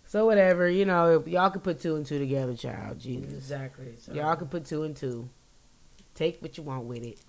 So 0.05 0.25
whatever, 0.25 0.69
you 0.69 0.85
know, 0.85 1.19
if 1.19 1.27
y'all 1.27 1.49
could 1.49 1.63
put 1.63 1.79
two 1.79 1.95
and 1.95 2.05
two 2.05 2.19
together, 2.19 2.55
child. 2.55 2.99
Jesus. 2.99 3.33
Exactly. 3.33 3.95
So. 3.97 4.13
Y'all 4.13 4.35
can 4.35 4.47
put 4.47 4.65
two 4.65 4.83
and 4.83 4.95
two. 4.95 5.27
Take 6.13 6.41
what 6.41 6.57
you 6.57 6.63
want 6.63 6.85
with 6.85 7.03
it. 7.03 7.19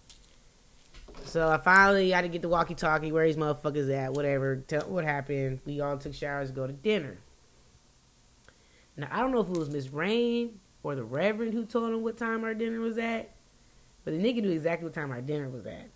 So 1.24 1.48
I 1.48 1.56
finally 1.56 2.10
had 2.10 2.22
to 2.22 2.28
get 2.28 2.42
the 2.42 2.48
walkie 2.48 2.74
talkie. 2.74 3.10
Where 3.10 3.26
these 3.26 3.36
motherfuckers 3.36 3.90
at? 3.90 4.12
Whatever. 4.12 4.56
Tell 4.56 4.82
what 4.82 5.04
happened. 5.04 5.60
We 5.64 5.80
all 5.80 5.96
took 5.96 6.14
showers, 6.14 6.50
go 6.50 6.66
to 6.66 6.72
dinner. 6.72 7.16
Now 8.96 9.08
I 9.10 9.20
don't 9.20 9.32
know 9.32 9.40
if 9.40 9.48
it 9.48 9.56
was 9.56 9.70
Miss 9.70 9.88
Rain 9.92 10.60
or 10.86 10.94
the 10.94 11.02
Reverend 11.02 11.52
who 11.52 11.64
told 11.64 11.92
him 11.92 12.02
what 12.04 12.16
time 12.16 12.44
our 12.44 12.54
dinner 12.54 12.78
was 12.78 12.96
at, 12.96 13.34
but 14.04 14.12
the 14.12 14.20
nigga 14.20 14.40
knew 14.40 14.52
exactly 14.52 14.84
what 14.84 14.94
time 14.94 15.10
our 15.10 15.20
dinner 15.20 15.48
was 15.48 15.66
at. 15.66 15.88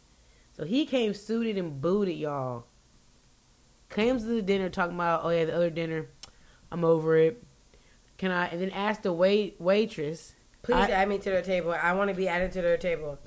So 0.56 0.64
he 0.64 0.84
came 0.84 1.14
suited 1.14 1.56
and 1.56 1.80
booted, 1.80 2.16
y'all. 2.16 2.64
Comes 3.88 4.22
to 4.22 4.28
the 4.30 4.42
dinner 4.42 4.68
talking 4.68 4.96
about, 4.96 5.20
oh 5.22 5.28
yeah, 5.28 5.44
the 5.44 5.54
other 5.54 5.70
dinner, 5.70 6.08
I'm 6.72 6.84
over 6.84 7.16
it. 7.16 7.40
Can 8.18 8.32
I? 8.32 8.48
And 8.48 8.60
then 8.60 8.70
asked 8.70 9.04
the 9.04 9.12
wait 9.12 9.60
waitress. 9.60 10.34
Please 10.62 10.74
I- 10.74 10.90
add 10.90 11.08
me 11.08 11.18
to 11.18 11.30
their 11.30 11.42
table. 11.42 11.70
I 11.70 11.92
want 11.92 12.10
to 12.10 12.14
be 12.14 12.26
added 12.26 12.50
to 12.52 12.60
their 12.62 12.76
table. 12.76 13.20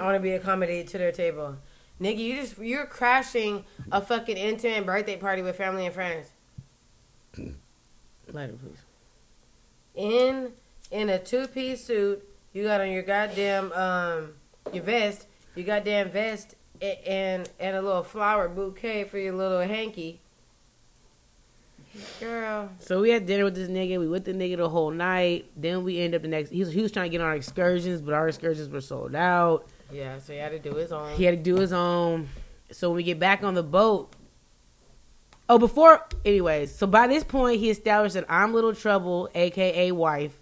I 0.00 0.02
want 0.02 0.16
to 0.16 0.20
be 0.20 0.32
accommodated 0.32 0.88
to 0.88 0.98
their 0.98 1.12
table. 1.12 1.58
Nigga, 2.00 2.18
you 2.18 2.36
just 2.36 2.58
you're 2.58 2.86
crashing 2.86 3.64
a 3.92 4.00
fucking 4.00 4.36
intimate 4.36 4.84
birthday 4.84 5.16
party 5.16 5.42
with 5.42 5.56
family 5.56 5.86
and 5.86 5.94
friends. 5.94 6.32
Later, 7.36 8.54
please. 8.54 8.78
In 9.94 10.52
in 10.90 11.08
a 11.08 11.18
two 11.18 11.46
piece 11.48 11.84
suit, 11.84 12.26
you 12.52 12.64
got 12.64 12.80
on 12.80 12.90
your 12.90 13.02
goddamn 13.02 13.72
um 13.72 14.34
your 14.72 14.82
vest, 14.84 15.26
your 15.54 15.66
goddamn 15.66 16.10
vest, 16.10 16.54
and 16.80 17.48
and 17.58 17.76
a 17.76 17.82
little 17.82 18.02
flower 18.02 18.48
bouquet 18.48 19.04
for 19.04 19.18
your 19.18 19.34
little 19.34 19.60
hanky. 19.60 20.20
Girl, 22.20 22.68
So 22.78 23.00
we 23.00 23.10
had 23.10 23.26
dinner 23.26 23.44
with 23.44 23.56
this 23.56 23.68
nigga. 23.68 23.98
We 23.98 24.06
with 24.06 24.24
the 24.24 24.32
nigga 24.32 24.58
the 24.58 24.68
whole 24.68 24.90
night. 24.90 25.50
Then 25.56 25.82
we 25.82 25.98
end 25.98 26.14
up 26.14 26.22
the 26.22 26.28
next. 26.28 26.50
He 26.50 26.60
was, 26.60 26.72
he 26.72 26.80
was 26.82 26.92
trying 26.92 27.06
to 27.06 27.10
get 27.10 27.20
on 27.20 27.26
our 27.26 27.34
excursions, 27.34 28.00
but 28.00 28.14
our 28.14 28.28
excursions 28.28 28.68
were 28.68 28.80
sold 28.80 29.14
out. 29.16 29.66
yeah. 29.90 30.18
So 30.20 30.32
he 30.32 30.38
had 30.38 30.52
to 30.52 30.58
do 30.60 30.74
his 30.76 30.92
own. 30.92 31.16
He 31.16 31.24
had 31.24 31.32
to 31.36 31.42
do 31.42 31.56
his 31.56 31.72
own. 31.72 32.28
So 32.70 32.90
when 32.90 32.96
we 32.96 33.02
get 33.02 33.18
back 33.18 33.42
on 33.42 33.54
the 33.54 33.62
boat. 33.62 34.12
Oh, 35.48 35.58
before. 35.58 36.06
Anyways, 36.26 36.74
so 36.74 36.86
by 36.86 37.06
this 37.06 37.24
point, 37.24 37.58
he 37.58 37.70
established 37.70 38.14
that 38.14 38.26
I'm 38.28 38.52
Little 38.52 38.74
Trouble, 38.74 39.30
aka 39.34 39.90
wife, 39.92 40.36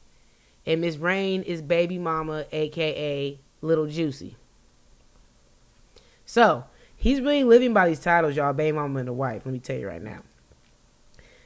and 0.67 0.81
Miss 0.81 0.97
Rain 0.97 1.43
is 1.43 1.63
baby 1.63 1.99
mama, 1.99 2.47
aka 2.53 3.39
Little 3.63 3.87
Juicy. 3.87 4.37
So 6.25 6.65
he's 6.97 7.21
really 7.21 7.45
living 7.45 7.73
by 7.73 7.89
these 7.89 8.01
titles, 8.01 8.37
y'all. 8.37 8.53
Baby 8.53 8.77
mama 8.77 8.99
and 8.99 9.09
the 9.09 9.13
wife. 9.13 9.47
Let 9.47 9.53
me 9.53 9.61
tell 9.61 9.79
you 9.79 9.89
right 9.89 10.03
now. 10.03 10.23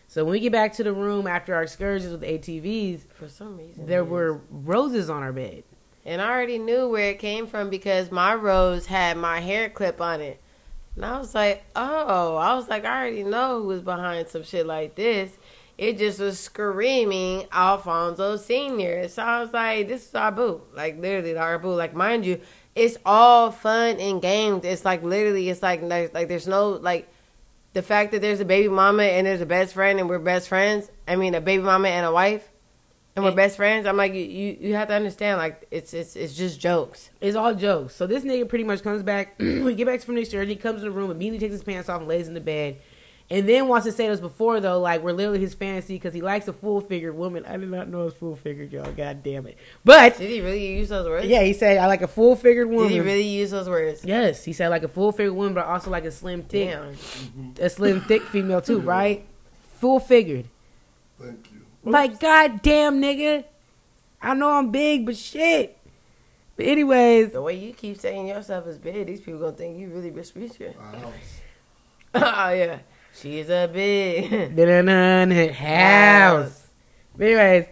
So 0.08 0.24
when 0.24 0.32
we 0.32 0.40
get 0.40 0.50
back 0.50 0.72
to 0.74 0.82
the 0.82 0.92
room 0.92 1.28
after 1.28 1.54
our 1.54 1.62
excursions 1.62 2.10
with 2.10 2.22
ATVs, 2.22 3.02
For 3.14 3.28
some 3.28 3.58
reason, 3.58 3.86
there 3.86 4.02
were 4.02 4.40
roses 4.50 5.08
on 5.08 5.22
our 5.22 5.32
bed. 5.32 5.62
And 6.04 6.20
I 6.20 6.30
already 6.30 6.58
knew 6.58 6.88
where 6.88 7.10
it 7.10 7.18
came 7.18 7.46
from 7.46 7.70
because 7.70 8.10
my 8.10 8.34
rose 8.34 8.86
had 8.86 9.16
my 9.18 9.38
hair 9.40 9.68
clip 9.68 10.00
on 10.00 10.20
it. 10.20 10.40
And 10.96 11.04
I 11.04 11.18
was 11.18 11.34
like, 11.34 11.62
oh, 11.76 12.36
I 12.36 12.54
was 12.54 12.68
like, 12.68 12.84
I 12.84 13.00
already 13.00 13.22
know 13.22 13.60
who 13.60 13.68
was 13.68 13.82
behind 13.82 14.28
some 14.28 14.42
shit 14.42 14.66
like 14.66 14.96
this. 14.96 15.30
It 15.80 15.96
just 15.96 16.20
was 16.20 16.38
screaming 16.38 17.46
Alfonso 17.50 18.36
Senior. 18.36 19.08
So 19.08 19.22
I 19.22 19.40
was 19.40 19.50
like, 19.54 19.88
this 19.88 20.06
is 20.06 20.14
our 20.14 20.30
boo. 20.30 20.60
Like 20.74 21.00
literally 21.00 21.34
our 21.38 21.58
boo. 21.58 21.72
Like 21.72 21.94
mind 21.94 22.26
you, 22.26 22.38
it's 22.74 22.98
all 23.06 23.50
fun 23.50 23.96
and 23.96 24.20
games. 24.20 24.66
It's 24.66 24.84
like 24.84 25.02
literally, 25.02 25.48
it's 25.48 25.62
like 25.62 25.80
like, 25.80 26.12
like 26.12 26.28
there's 26.28 26.46
no 26.46 26.72
like 26.72 27.08
the 27.72 27.80
fact 27.80 28.12
that 28.12 28.20
there's 28.20 28.40
a 28.40 28.44
baby 28.44 28.68
mama 28.68 29.04
and 29.04 29.26
there's 29.26 29.40
a 29.40 29.46
best 29.46 29.72
friend 29.72 29.98
and 29.98 30.06
we're 30.06 30.18
best 30.18 30.50
friends. 30.50 30.90
I 31.08 31.16
mean, 31.16 31.34
a 31.34 31.40
baby 31.40 31.62
mama 31.62 31.88
and 31.88 32.04
a 32.04 32.12
wife, 32.12 32.46
and 33.16 33.24
we're 33.24 33.32
best 33.32 33.56
friends. 33.56 33.86
I'm 33.86 33.96
like, 33.96 34.12
you, 34.12 34.20
you, 34.20 34.58
you 34.60 34.74
have 34.74 34.88
to 34.88 34.94
understand, 34.94 35.38
like, 35.38 35.66
it's 35.70 35.94
it's 35.94 36.14
it's 36.14 36.34
just 36.34 36.60
jokes. 36.60 37.08
It's 37.22 37.36
all 37.36 37.54
jokes. 37.54 37.94
So 37.94 38.06
this 38.06 38.22
nigga 38.22 38.46
pretty 38.46 38.64
much 38.64 38.82
comes 38.82 39.02
back. 39.02 39.36
we 39.38 39.74
get 39.74 39.86
back 39.86 40.02
from 40.02 40.16
the 40.16 40.20
excursion. 40.20 40.50
He 40.50 40.56
comes 40.56 40.82
in 40.82 40.90
the 40.90 40.94
room, 40.94 41.10
immediately 41.10 41.38
takes 41.38 41.52
his 41.52 41.64
pants 41.64 41.88
off 41.88 42.00
and 42.00 42.08
lays 42.08 42.28
in 42.28 42.34
the 42.34 42.40
bed. 42.42 42.82
And 43.32 43.48
then 43.48 43.68
wants 43.68 43.86
to 43.86 43.92
say 43.92 44.08
this 44.08 44.18
before 44.18 44.58
though, 44.58 44.80
like 44.80 45.02
we're 45.02 45.12
literally 45.12 45.38
his 45.38 45.54
fantasy 45.54 45.94
because 45.94 46.12
he 46.12 46.20
likes 46.20 46.48
a 46.48 46.52
full 46.52 46.80
figured 46.80 47.16
woman. 47.16 47.44
I 47.46 47.56
did 47.56 47.70
not 47.70 47.88
know 47.88 48.08
it's 48.08 48.16
full 48.16 48.34
figured, 48.34 48.72
y'all. 48.72 48.90
God 48.90 49.22
damn 49.22 49.46
it! 49.46 49.56
But 49.84 50.18
Did 50.18 50.30
he 50.30 50.40
really 50.40 50.76
use 50.76 50.88
those 50.88 51.08
words? 51.08 51.26
yeah, 51.26 51.42
he 51.42 51.52
said 51.52 51.78
I 51.78 51.86
like 51.86 52.02
a 52.02 52.08
full 52.08 52.34
figured 52.34 52.68
woman. 52.68 52.88
Did 52.88 52.94
he 52.94 53.00
really 53.00 53.28
use 53.28 53.52
those 53.52 53.68
words? 53.68 54.04
Yes, 54.04 54.44
he 54.44 54.52
said 54.52 54.68
like 54.68 54.82
a 54.82 54.88
full 54.88 55.12
figured 55.12 55.36
woman, 55.36 55.54
but 55.54 55.64
also 55.64 55.90
like 55.92 56.04
a 56.04 56.10
slim 56.10 56.42
thick, 56.42 56.70
Damn. 56.70 57.54
a 57.60 57.70
slim 57.70 58.00
thick 58.00 58.22
female 58.22 58.60
too, 58.60 58.78
mm-hmm. 58.78 58.88
right? 58.88 59.26
Full 59.78 60.00
figured. 60.00 60.46
Thank 61.20 61.50
you. 61.52 61.60
Like 61.84 62.18
goddamn 62.18 63.00
nigga, 63.00 63.44
I 64.20 64.34
know 64.34 64.50
I'm 64.50 64.72
big, 64.72 65.06
but 65.06 65.16
shit. 65.16 65.78
But 66.56 66.66
anyways, 66.66 67.30
The 67.30 67.40
way 67.40 67.54
you 67.54 67.72
keep 67.72 67.96
saying 67.96 68.26
yourself 68.26 68.66
is 68.66 68.76
big, 68.76 69.06
these 69.06 69.20
people 69.20 69.40
gonna 69.40 69.52
think 69.52 69.78
you 69.78 69.88
really 69.88 70.10
Vespucci. 70.10 70.74
Wow. 70.76 71.12
oh 72.14 72.50
yeah, 72.50 72.80
she's 73.14 73.48
a 73.50 73.68
big 73.72 74.30
da-da-da, 74.56 75.52
house. 75.52 76.68
But 77.16 77.26
anyways, 77.26 77.66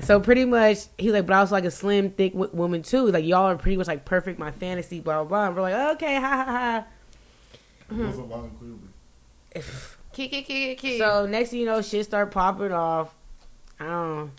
so 0.00 0.20
pretty 0.20 0.44
much 0.44 0.78
he's 0.98 1.12
like, 1.12 1.26
but 1.26 1.34
I 1.34 1.40
was 1.40 1.52
like 1.52 1.64
a 1.64 1.70
slim, 1.70 2.10
thick 2.10 2.32
w- 2.32 2.50
woman 2.54 2.82
too. 2.82 3.06
Like 3.10 3.24
y'all 3.24 3.46
are 3.50 3.56
pretty 3.56 3.76
much 3.76 3.86
like 3.88 4.04
perfect, 4.04 4.38
my 4.38 4.50
fantasy, 4.50 5.00
blah 5.00 5.22
blah 5.22 5.28
blah. 5.28 5.46
And 5.48 5.56
we're 5.56 5.62
like, 5.62 5.96
okay, 5.96 6.14
ha 6.20 6.44
ha 6.46 6.84
It 7.90 7.96
wasn't 7.96 8.28
loud 8.30 8.44
and 8.44 8.58
clearly. 8.58 8.78
ha. 9.56 9.96
Kiki 10.12 10.42
kiki 10.42 10.74
kiki. 10.76 10.98
So 10.98 11.26
next 11.26 11.50
thing 11.50 11.60
you 11.60 11.66
know, 11.66 11.80
shit 11.82 12.04
start 12.04 12.30
popping 12.30 12.72
off. 12.72 13.14
I 13.80 13.84
don't 13.86 14.16
know. 14.16 14.30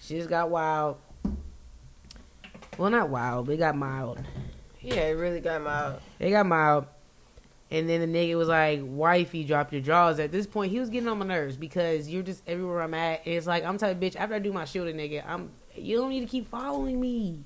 Shit 0.00 0.28
got 0.28 0.50
wild. 0.50 0.96
Well, 2.78 2.90
not 2.90 3.10
wild, 3.10 3.46
but 3.46 3.52
it 3.52 3.58
got 3.58 3.76
mild. 3.76 4.20
yeah, 4.80 4.94
it 5.08 5.10
really 5.12 5.40
got 5.40 5.62
mild. 5.62 5.94
out. 5.96 6.02
It 6.18 6.30
got 6.30 6.46
mild. 6.46 6.86
And 7.72 7.88
then 7.88 8.00
the 8.00 8.18
nigga 8.18 8.36
was 8.36 8.48
like, 8.48 8.80
wifey, 8.82 9.44
drop 9.44 9.72
your 9.72 9.80
jaws. 9.80 10.18
At 10.18 10.32
this 10.32 10.46
point, 10.46 10.72
he 10.72 10.80
was 10.80 10.90
getting 10.90 11.08
on 11.08 11.18
my 11.18 11.26
nerves 11.26 11.56
because 11.56 12.08
you're 12.08 12.22
just 12.24 12.42
everywhere 12.46 12.82
I'm 12.82 12.94
at. 12.94 13.24
And 13.24 13.34
it's 13.34 13.46
like, 13.46 13.64
I'm 13.64 13.78
type 13.78 14.00
bitch, 14.00 14.16
after 14.16 14.34
I 14.34 14.40
do 14.40 14.52
my 14.52 14.62
with 14.62 14.72
nigga, 14.72 15.22
I'm, 15.26 15.50
you 15.76 15.98
don't 15.98 16.10
need 16.10 16.20
to 16.20 16.26
keep 16.26 16.48
following 16.48 17.00
me. 17.00 17.44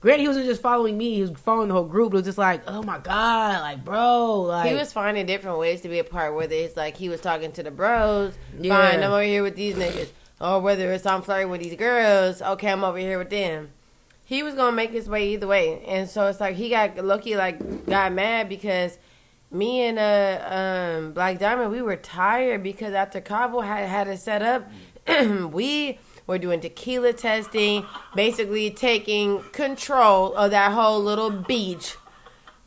Granted, 0.00 0.20
he 0.22 0.28
wasn't 0.28 0.46
just 0.46 0.62
following 0.62 0.96
me, 0.96 1.14
he 1.14 1.22
was 1.22 1.32
following 1.32 1.68
the 1.68 1.74
whole 1.74 1.84
group. 1.84 2.12
It 2.12 2.16
was 2.18 2.24
just 2.24 2.38
like, 2.38 2.62
oh 2.68 2.82
my 2.84 2.98
God, 2.98 3.60
like, 3.62 3.84
bro. 3.84 4.42
Like, 4.42 4.70
He 4.70 4.76
was 4.76 4.92
finding 4.92 5.26
different 5.26 5.58
ways 5.58 5.80
to 5.80 5.88
be 5.88 5.98
a 5.98 6.04
part. 6.04 6.36
Whether 6.36 6.54
it's 6.54 6.76
like 6.76 6.96
he 6.96 7.08
was 7.08 7.20
talking 7.20 7.50
to 7.52 7.64
the 7.64 7.72
bros, 7.72 8.34
Yeah. 8.60 8.76
fine, 8.76 9.02
I'm 9.02 9.10
over 9.10 9.22
here 9.22 9.42
with 9.42 9.56
these 9.56 9.74
niggas, 9.74 10.10
or 10.40 10.60
whether 10.60 10.92
it's 10.92 11.04
I'm 11.04 11.22
flirting 11.22 11.50
with 11.50 11.62
these 11.62 11.74
girls, 11.74 12.40
okay, 12.40 12.70
I'm 12.70 12.84
over 12.84 12.98
here 12.98 13.18
with 13.18 13.30
them. 13.30 13.70
He 14.24 14.44
was 14.44 14.54
gonna 14.54 14.76
make 14.76 14.90
his 14.90 15.08
way 15.08 15.30
either 15.30 15.48
way, 15.48 15.82
and 15.84 16.08
so 16.08 16.26
it's 16.26 16.38
like 16.38 16.54
he 16.54 16.68
got 16.68 16.96
lucky, 17.04 17.34
like 17.34 17.86
got 17.86 18.12
mad 18.12 18.48
because 18.48 18.98
me 19.50 19.82
and 19.82 19.98
uh 19.98 20.98
um 20.98 21.12
Black 21.12 21.38
Diamond 21.38 21.70
we 21.70 21.82
were 21.82 21.96
tired 21.96 22.62
because 22.62 22.92
after 22.92 23.20
Cabo 23.20 23.60
had 23.60 23.88
had 23.88 24.08
it 24.08 24.18
set 24.18 24.42
up, 24.42 24.68
we 25.52 25.98
were 26.26 26.38
doing 26.38 26.60
tequila 26.60 27.12
testing, 27.12 27.86
basically 28.14 28.70
taking 28.70 29.42
control 29.52 30.34
of 30.34 30.50
that 30.50 30.72
whole 30.72 31.00
little 31.00 31.30
beach. 31.30 31.96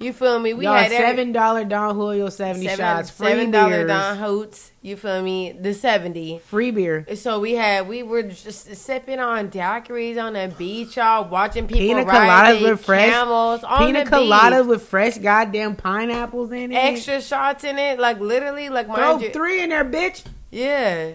You 0.01 0.13
feel 0.13 0.39
me? 0.39 0.53
We 0.53 0.65
Y'all, 0.65 0.73
had 0.75 0.91
seven 0.91 1.31
dollar 1.31 1.63
Don 1.63 1.95
Julio 1.95 2.29
seventy 2.29 2.65
seven, 2.67 2.79
shots, 2.79 3.09
free 3.11 3.27
seven 3.27 3.51
dollar 3.51 3.85
Don 3.85 4.17
Hoots. 4.17 4.71
You 4.81 4.95
feel 4.95 5.21
me? 5.21 5.51
The 5.51 5.73
seventy. 5.73 6.39
free 6.39 6.71
beer, 6.71 7.05
So 7.15 7.39
we 7.39 7.53
had 7.53 7.87
we 7.87 8.01
were 8.01 8.23
just 8.23 8.75
sipping 8.75 9.19
on 9.19 9.49
daiquiris 9.51 10.21
on 10.21 10.33
the 10.33 10.53
beach, 10.57 10.97
y'all 10.97 11.29
watching 11.29 11.67
people 11.67 11.81
Pina 11.81 12.03
coladas 12.05 12.61
with 12.63 12.83
fresh- 12.83 13.09
camels 13.11 13.63
on 13.63 13.79
pina 13.85 14.05
coladas 14.05 14.67
with 14.67 14.81
fresh 14.81 15.17
goddamn 15.19 15.75
pineapples 15.75 16.51
in 16.51 16.71
it. 16.71 16.75
extra 16.75 17.21
shots 17.21 17.63
in 17.63 17.77
it, 17.77 17.99
like 17.99 18.19
literally, 18.19 18.69
like 18.69 18.87
Throw 18.87 18.95
mind 18.95 19.21
you, 19.21 19.29
three 19.29 19.61
in 19.61 19.69
there, 19.69 19.85
bitch. 19.85 20.23
yeah. 20.49 21.11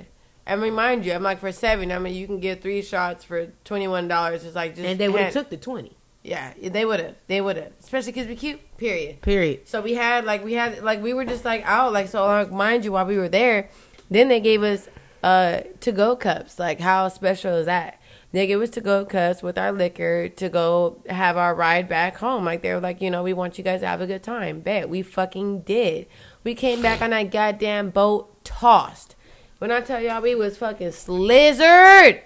And 0.49 0.63
remind 0.63 1.05
you, 1.05 1.13
I'm 1.13 1.25
like 1.25 1.41
for 1.41 1.51
seven. 1.51 1.91
I 1.91 1.99
mean, 1.99 2.15
you 2.15 2.29
can 2.29 2.39
get 2.39 2.63
three 2.63 2.81
shots 2.81 3.25
for 3.25 3.47
twenty 3.65 3.89
one 3.89 4.07
dollars. 4.07 4.45
It's 4.45 4.55
like 4.55 4.77
just 4.77 4.87
And 4.87 4.97
they 4.97 5.09
would 5.09 5.21
have 5.23 5.33
took 5.33 5.51
the 5.51 5.57
twenty. 5.57 5.97
Yeah, 6.27 6.53
they 6.61 6.85
would 6.85 7.01
have, 7.01 7.15
they 7.29 7.41
would 7.41 7.57
have, 7.57 7.73
especially 7.81 8.13
because 8.13 8.27
we 8.27 8.37
cute. 8.37 8.61
Period. 8.79 9.23
Period. 9.23 9.69
So 9.69 9.81
we 9.81 9.95
had 9.95 10.25
like 10.25 10.45
we 10.45 10.55
had 10.55 10.83
like 10.83 11.03
we 11.03 11.15
were 11.15 11.25
just 11.25 11.45
like 11.45 11.65
out 11.65 11.93
like 11.93 12.09
so 12.09 12.27
like 12.27 12.51
mind 12.51 12.85
you 12.85 12.93
while 12.93 13.07
we 13.07 13.17
were 13.17 13.29
there, 13.29 13.71
then 14.11 14.29
they 14.29 14.41
gave 14.41 14.63
us 14.63 14.89
uh 15.23 15.61
to 15.81 15.93
go 15.93 16.17
cups. 16.17 16.59
Like 16.59 16.81
how 16.81 17.09
special 17.09 17.55
is 17.55 17.67
that? 17.67 18.01
They 18.33 18.47
gave 18.47 18.61
us 18.61 18.71
to 18.71 18.81
go 18.81 19.05
cups 19.05 19.43
with 19.43 19.57
our 19.57 19.73
liquor 19.73 20.29
to 20.29 20.49
go 20.49 21.03
have 21.09 21.37
our 21.37 21.55
ride 21.55 21.89
back 21.89 22.17
home. 22.19 22.45
Like 22.45 22.61
they 22.61 22.75
were 22.75 22.81
like, 22.81 23.01
you 23.01 23.11
know, 23.11 23.23
we 23.23 23.33
want 23.33 23.57
you 23.57 23.65
guys 23.65 23.81
to 23.81 23.87
have 23.87 24.01
a 24.01 24.07
good 24.07 24.23
time. 24.23 24.61
Bet 24.61 24.89
we 24.89 25.03
fucking 25.03 25.61
did. 25.61 26.07
We 26.45 26.55
came 26.55 26.83
back 26.83 27.01
on 27.01 27.11
that 27.11 27.31
goddamn 27.31 27.91
boat 27.91 28.45
tossed. 28.45 29.15
When 29.59 29.71
I 29.71 29.81
tell 29.81 30.03
y'all 30.03 30.21
we 30.21 30.35
was 30.35 30.59
fucking 30.59 30.89
slizzard, 30.89 32.21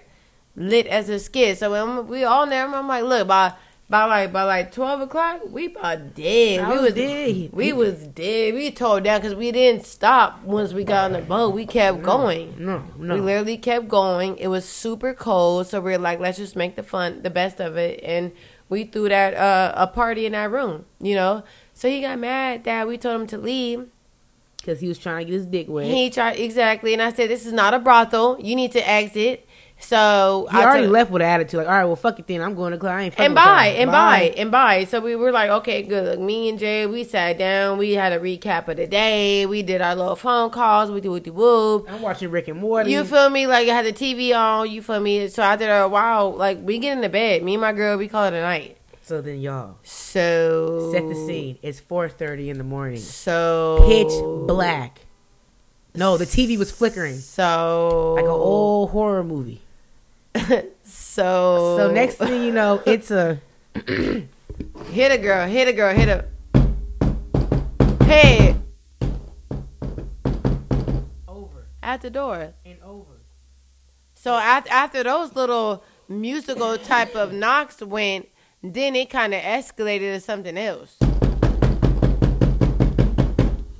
lit 0.56 0.86
as 0.86 1.08
a 1.08 1.18
skid. 1.18 1.58
So 1.58 1.70
when 1.70 2.08
we 2.08 2.24
all 2.24 2.46
there, 2.46 2.66
I'm 2.66 2.88
like, 2.88 3.04
look, 3.04 3.28
by 3.28 3.54
by 3.90 4.04
like 4.04 4.32
by 4.32 4.44
like 4.44 4.72
twelve 4.72 5.00
o'clock, 5.00 5.40
we 5.50 5.66
about 5.66 6.14
dead. 6.14 6.60
I 6.60 6.70
we 6.70 6.78
was 6.78 6.94
dead. 6.94 7.50
We 7.52 7.72
was 7.72 8.06
dead. 8.06 8.54
We 8.54 8.70
told 8.70 9.02
down 9.02 9.20
because 9.20 9.34
we 9.34 9.50
didn't 9.50 9.84
stop 9.84 10.44
once 10.44 10.72
we 10.72 10.84
got 10.84 11.06
on 11.06 11.12
the 11.12 11.20
boat. 11.20 11.52
We 11.52 11.66
kept 11.66 12.00
going. 12.02 12.54
No, 12.56 12.84
no. 12.96 13.14
We 13.14 13.20
literally 13.20 13.56
kept 13.58 13.88
going. 13.88 14.38
It 14.38 14.46
was 14.46 14.64
super 14.64 15.12
cold, 15.12 15.66
so 15.66 15.80
we 15.80 15.92
are 15.92 15.98
like, 15.98 16.20
let's 16.20 16.38
just 16.38 16.54
make 16.54 16.76
the 16.76 16.84
fun, 16.84 17.22
the 17.22 17.30
best 17.30 17.60
of 17.60 17.76
it, 17.76 18.00
and 18.04 18.30
we 18.68 18.84
threw 18.84 19.08
that 19.08 19.34
uh, 19.34 19.72
a 19.76 19.88
party 19.88 20.24
in 20.24 20.32
that 20.32 20.52
room. 20.52 20.84
You 21.00 21.16
know, 21.16 21.42
so 21.74 21.88
he 21.88 22.00
got 22.00 22.20
mad 22.20 22.62
that 22.64 22.86
we 22.86 22.96
told 22.96 23.20
him 23.22 23.26
to 23.26 23.38
leave. 23.38 23.88
Because 24.58 24.80
he 24.80 24.88
was 24.88 24.98
trying 24.98 25.24
to 25.24 25.24
get 25.24 25.32
his 25.38 25.46
dick 25.46 25.68
wet. 25.70 25.86
He 25.86 26.10
tried 26.10 26.38
exactly, 26.38 26.92
and 26.92 27.00
I 27.00 27.12
said, 27.12 27.30
"This 27.30 27.46
is 27.46 27.52
not 27.52 27.72
a 27.72 27.78
brothel. 27.78 28.36
You 28.38 28.54
need 28.54 28.72
to 28.72 28.88
exit." 28.88 29.48
So 29.80 30.46
I 30.50 30.62
already 30.64 30.82
told- 30.82 30.92
left 30.92 31.10
with 31.10 31.22
an 31.22 31.28
attitude. 31.28 31.58
Like, 31.58 31.66
all 31.68 31.72
right, 31.74 31.84
well, 31.84 31.96
fuck 31.96 32.18
it 32.18 32.26
then. 32.26 32.42
I'm 32.42 32.54
going 32.54 32.72
to 32.72 32.78
club. 32.78 32.92
I 32.94 33.02
ain't 33.02 33.14
fucking 33.14 33.26
and 33.26 33.34
bye 33.34 33.66
and 33.76 33.90
bye 33.90 34.34
and 34.36 34.50
bye. 34.50 34.84
So 34.84 35.00
we 35.00 35.16
were 35.16 35.32
like, 35.32 35.50
okay, 35.50 35.82
good. 35.82 36.20
Me 36.20 36.48
and 36.48 36.58
Jay, 36.58 36.86
we 36.86 37.02
sat 37.02 37.38
down. 37.38 37.78
We 37.78 37.92
had 37.92 38.12
a 38.12 38.18
recap 38.20 38.68
of 38.68 38.76
the 38.76 38.86
day. 38.86 39.46
We 39.46 39.62
did 39.62 39.80
our 39.80 39.96
little 39.96 40.16
phone 40.16 40.50
calls. 40.50 40.90
We 40.90 41.00
do 41.00 41.10
whoop 41.12 41.26
whoop. 41.26 41.86
I'm 41.90 42.02
watching 42.02 42.30
Rick 42.30 42.48
and 42.48 42.60
Morty. 42.60 42.92
You 42.92 43.04
feel 43.04 43.30
me? 43.30 43.46
Like 43.46 43.68
I 43.68 43.74
had 43.74 43.86
the 43.86 43.92
TV 43.92 44.36
on. 44.36 44.70
You 44.70 44.82
feel 44.82 45.00
me? 45.00 45.28
So 45.28 45.42
after 45.42 45.70
a 45.80 45.88
while, 45.88 46.32
like 46.32 46.58
we 46.62 46.78
get 46.78 46.96
into 46.96 47.08
bed. 47.08 47.42
Me 47.42 47.54
and 47.54 47.60
my 47.60 47.72
girl, 47.72 47.96
we 47.96 48.06
call 48.06 48.24
it 48.24 48.34
a 48.34 48.40
night. 48.40 48.76
so 49.02 49.20
then, 49.20 49.40
y'all, 49.40 49.76
So 49.82 50.90
set 50.92 51.08
the 51.08 51.14
scene. 51.14 51.58
It's 51.62 51.80
4.30 51.80 52.48
in 52.48 52.58
the 52.58 52.64
morning. 52.64 52.98
So 53.00 53.84
Pitch 53.88 54.12
black. 54.46 55.00
No, 55.96 56.16
the 56.16 56.26
TV 56.26 56.56
was 56.56 56.70
flickering. 56.70 57.16
So 57.16 58.12
Like 58.14 58.24
an 58.24 58.30
old 58.30 58.90
horror 58.90 59.24
movie. 59.24 59.60
So 60.82 61.76
So 61.76 61.90
next 61.92 62.16
thing 62.16 62.44
you 62.44 62.52
know, 62.52 62.82
it's 62.86 63.10
a... 63.10 63.40
hit 64.92 65.12
a 65.12 65.18
girl, 65.18 65.46
hit 65.48 65.68
a 65.68 65.72
girl, 65.72 65.94
hit 65.94 66.08
a. 66.08 66.24
Hey, 68.04 68.56
Over 71.28 71.66
at 71.82 72.00
the 72.02 72.10
door. 72.10 72.54
and 72.64 72.80
over. 72.82 73.20
So 74.14 74.34
after 74.34 74.70
after 74.70 75.02
those 75.04 75.34
little 75.34 75.84
musical 76.08 76.76
type 76.78 77.14
of 77.14 77.32
knocks 77.32 77.80
went, 77.80 78.28
then 78.62 78.96
it 78.96 79.08
kind 79.10 79.32
of 79.32 79.40
escalated 79.40 80.14
to 80.14 80.20
something 80.20 80.58
else. 80.58 80.96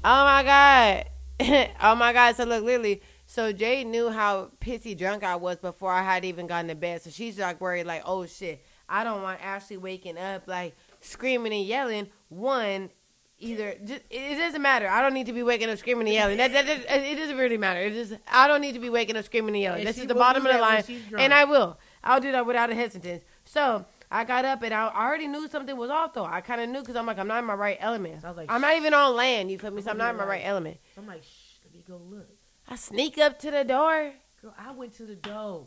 Oh 0.02 0.25
my 0.25 0.42
god! 0.45 1.04
oh 1.83 1.95
my 1.97 2.12
god! 2.12 2.37
So 2.37 2.45
look, 2.45 2.64
literally, 2.64 3.02
so 3.32 3.52
Jay 3.52 3.84
knew 3.84 4.10
how 4.10 4.50
pissy 4.60 4.99
drunk 4.99 5.22
I 5.22 5.37
was 5.37 5.58
before 5.58 5.92
I 5.92 6.02
had 6.02 6.25
even 6.25 6.49
gotten 6.49 6.66
to 6.66 6.75
bed. 6.75 7.00
So 7.02 7.10
she's 7.10 7.38
like 7.38 7.60
worried, 7.60 7.87
like, 7.87 8.02
oh 8.04 8.26
shit, 8.26 8.64
I 8.88 9.04
don't 9.04 9.22
want 9.22 9.40
Ashley 9.40 9.76
waking 9.76 10.18
up 10.18 10.49
like 10.49 10.75
screaming 11.00 11.52
and 11.52 11.64
yelling. 11.64 12.08
One, 12.28 12.90
either 13.38 13.76
just, 13.84 14.02
it 14.10 14.37
doesn't 14.37 14.60
matter. 14.60 14.88
I 14.88 15.00
don't 15.00 15.14
need 15.14 15.26
to 15.26 15.32
be 15.32 15.44
waking 15.44 15.70
up 15.70 15.78
screaming 15.78 16.08
and 16.08 16.14
yelling. 16.14 16.38
That, 16.38 16.52
that, 16.52 16.66
that- 16.66 17.02
it 17.02 17.14
doesn't 17.16 17.37
really 17.38 17.56
matter. 17.56 17.80
It 17.80 17.92
just 17.92 18.14
I 18.26 18.49
don't 18.49 18.60
need 18.60 18.72
to 18.75 18.80
be 18.80 18.90
waking 18.90 19.16
up 19.16 19.25
screaming 19.25 19.54
and 19.54 19.62
yelling. 19.62 19.80
And 19.82 19.88
this 19.88 19.99
is 19.99 20.06
the 20.08 20.14
bottom 20.16 20.44
of 20.44 20.52
the 20.52 20.58
line, 20.58 20.82
and 21.16 21.32
I 21.32 21.44
will. 21.44 21.78
I'll 22.02 22.20
do 22.20 22.32
that 22.32 22.44
without 22.46 22.70
a 22.70 22.75
hesitance. 22.75 23.22
So 23.44 23.84
I 24.10 24.25
got 24.25 24.44
up 24.44 24.62
and 24.62 24.75
I 24.75 24.88
already 24.88 25.28
knew 25.28 25.46
something 25.49 25.76
was 25.76 25.90
off 25.90 26.14
though. 26.14 26.25
I 26.25 26.40
kind 26.40 26.60
of 26.60 26.68
knew 26.68 26.80
because 26.80 26.96
I'm 26.96 27.06
like 27.06 27.18
I'm 27.18 27.28
not 27.28 27.38
in 27.38 27.44
my 27.44 27.54
right 27.54 27.78
element. 27.80 28.22
So 28.22 28.26
I 28.26 28.30
was 28.32 28.38
like, 28.38 28.50
I'm 28.50 28.60
not 28.60 28.76
even 28.76 28.92
on 28.92 29.14
land. 29.14 29.52
You 29.52 29.58
feel 29.58 29.70
me? 29.70 29.82
So 29.82 29.92
I'm 29.92 29.99
not 29.99 30.10
in 30.10 30.16
my 30.16 30.25
Right. 30.26 30.42
element. 30.44 30.78
I'm 30.99 31.06
like, 31.06 31.22
shh, 31.22 31.58
let 31.64 31.72
me 31.72 31.84
go 31.87 31.96
look. 31.96 32.26
I 32.70 32.76
sneak 32.76 33.18
up 33.18 33.38
to 33.40 33.50
the 33.50 33.64
door. 33.64 34.12
Girl, 34.40 34.54
I 34.58 34.72
went 34.72 34.94
to 34.94 35.02
the 35.04 35.16
door. 35.16 35.66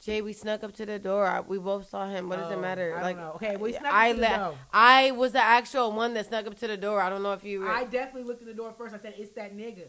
Jay, 0.00 0.20
we 0.20 0.32
snuck 0.32 0.64
up 0.64 0.72
to 0.74 0.84
the 0.84 0.98
door. 0.98 1.44
We 1.46 1.58
both 1.58 1.88
saw 1.88 2.08
him. 2.08 2.28
What 2.28 2.40
does 2.40 2.50
it 2.50 2.56
Oh, 2.56 2.60
matter? 2.60 2.90
I 2.92 2.94
don't 2.96 3.02
like, 3.02 3.16
know. 3.16 3.32
Okay, 3.36 3.56
we 3.56 3.70
snuck 3.72 3.84
up 3.84 3.94
I 3.94 4.12
to 4.12 4.18
the 4.20 4.26
door. 4.28 4.58
I 4.72 5.10
was 5.12 5.32
the 5.32 5.40
actual 5.42 5.92
one 5.92 6.14
that 6.14 6.26
snuck 6.26 6.46
up 6.48 6.56
to 6.58 6.66
the 6.66 6.76
door. 6.76 7.00
I 7.00 7.08
don't 7.08 7.22
know 7.22 7.34
if 7.34 7.44
you. 7.44 7.60
Were- 7.60 7.68
I 7.70 7.84
definitely 7.84 8.24
looked 8.24 8.42
in 8.42 8.48
the 8.48 8.54
door 8.54 8.72
first. 8.76 8.96
I 8.96 8.98
said, 8.98 9.14
it's 9.16 9.32
that 9.34 9.56
nigga. 9.56 9.86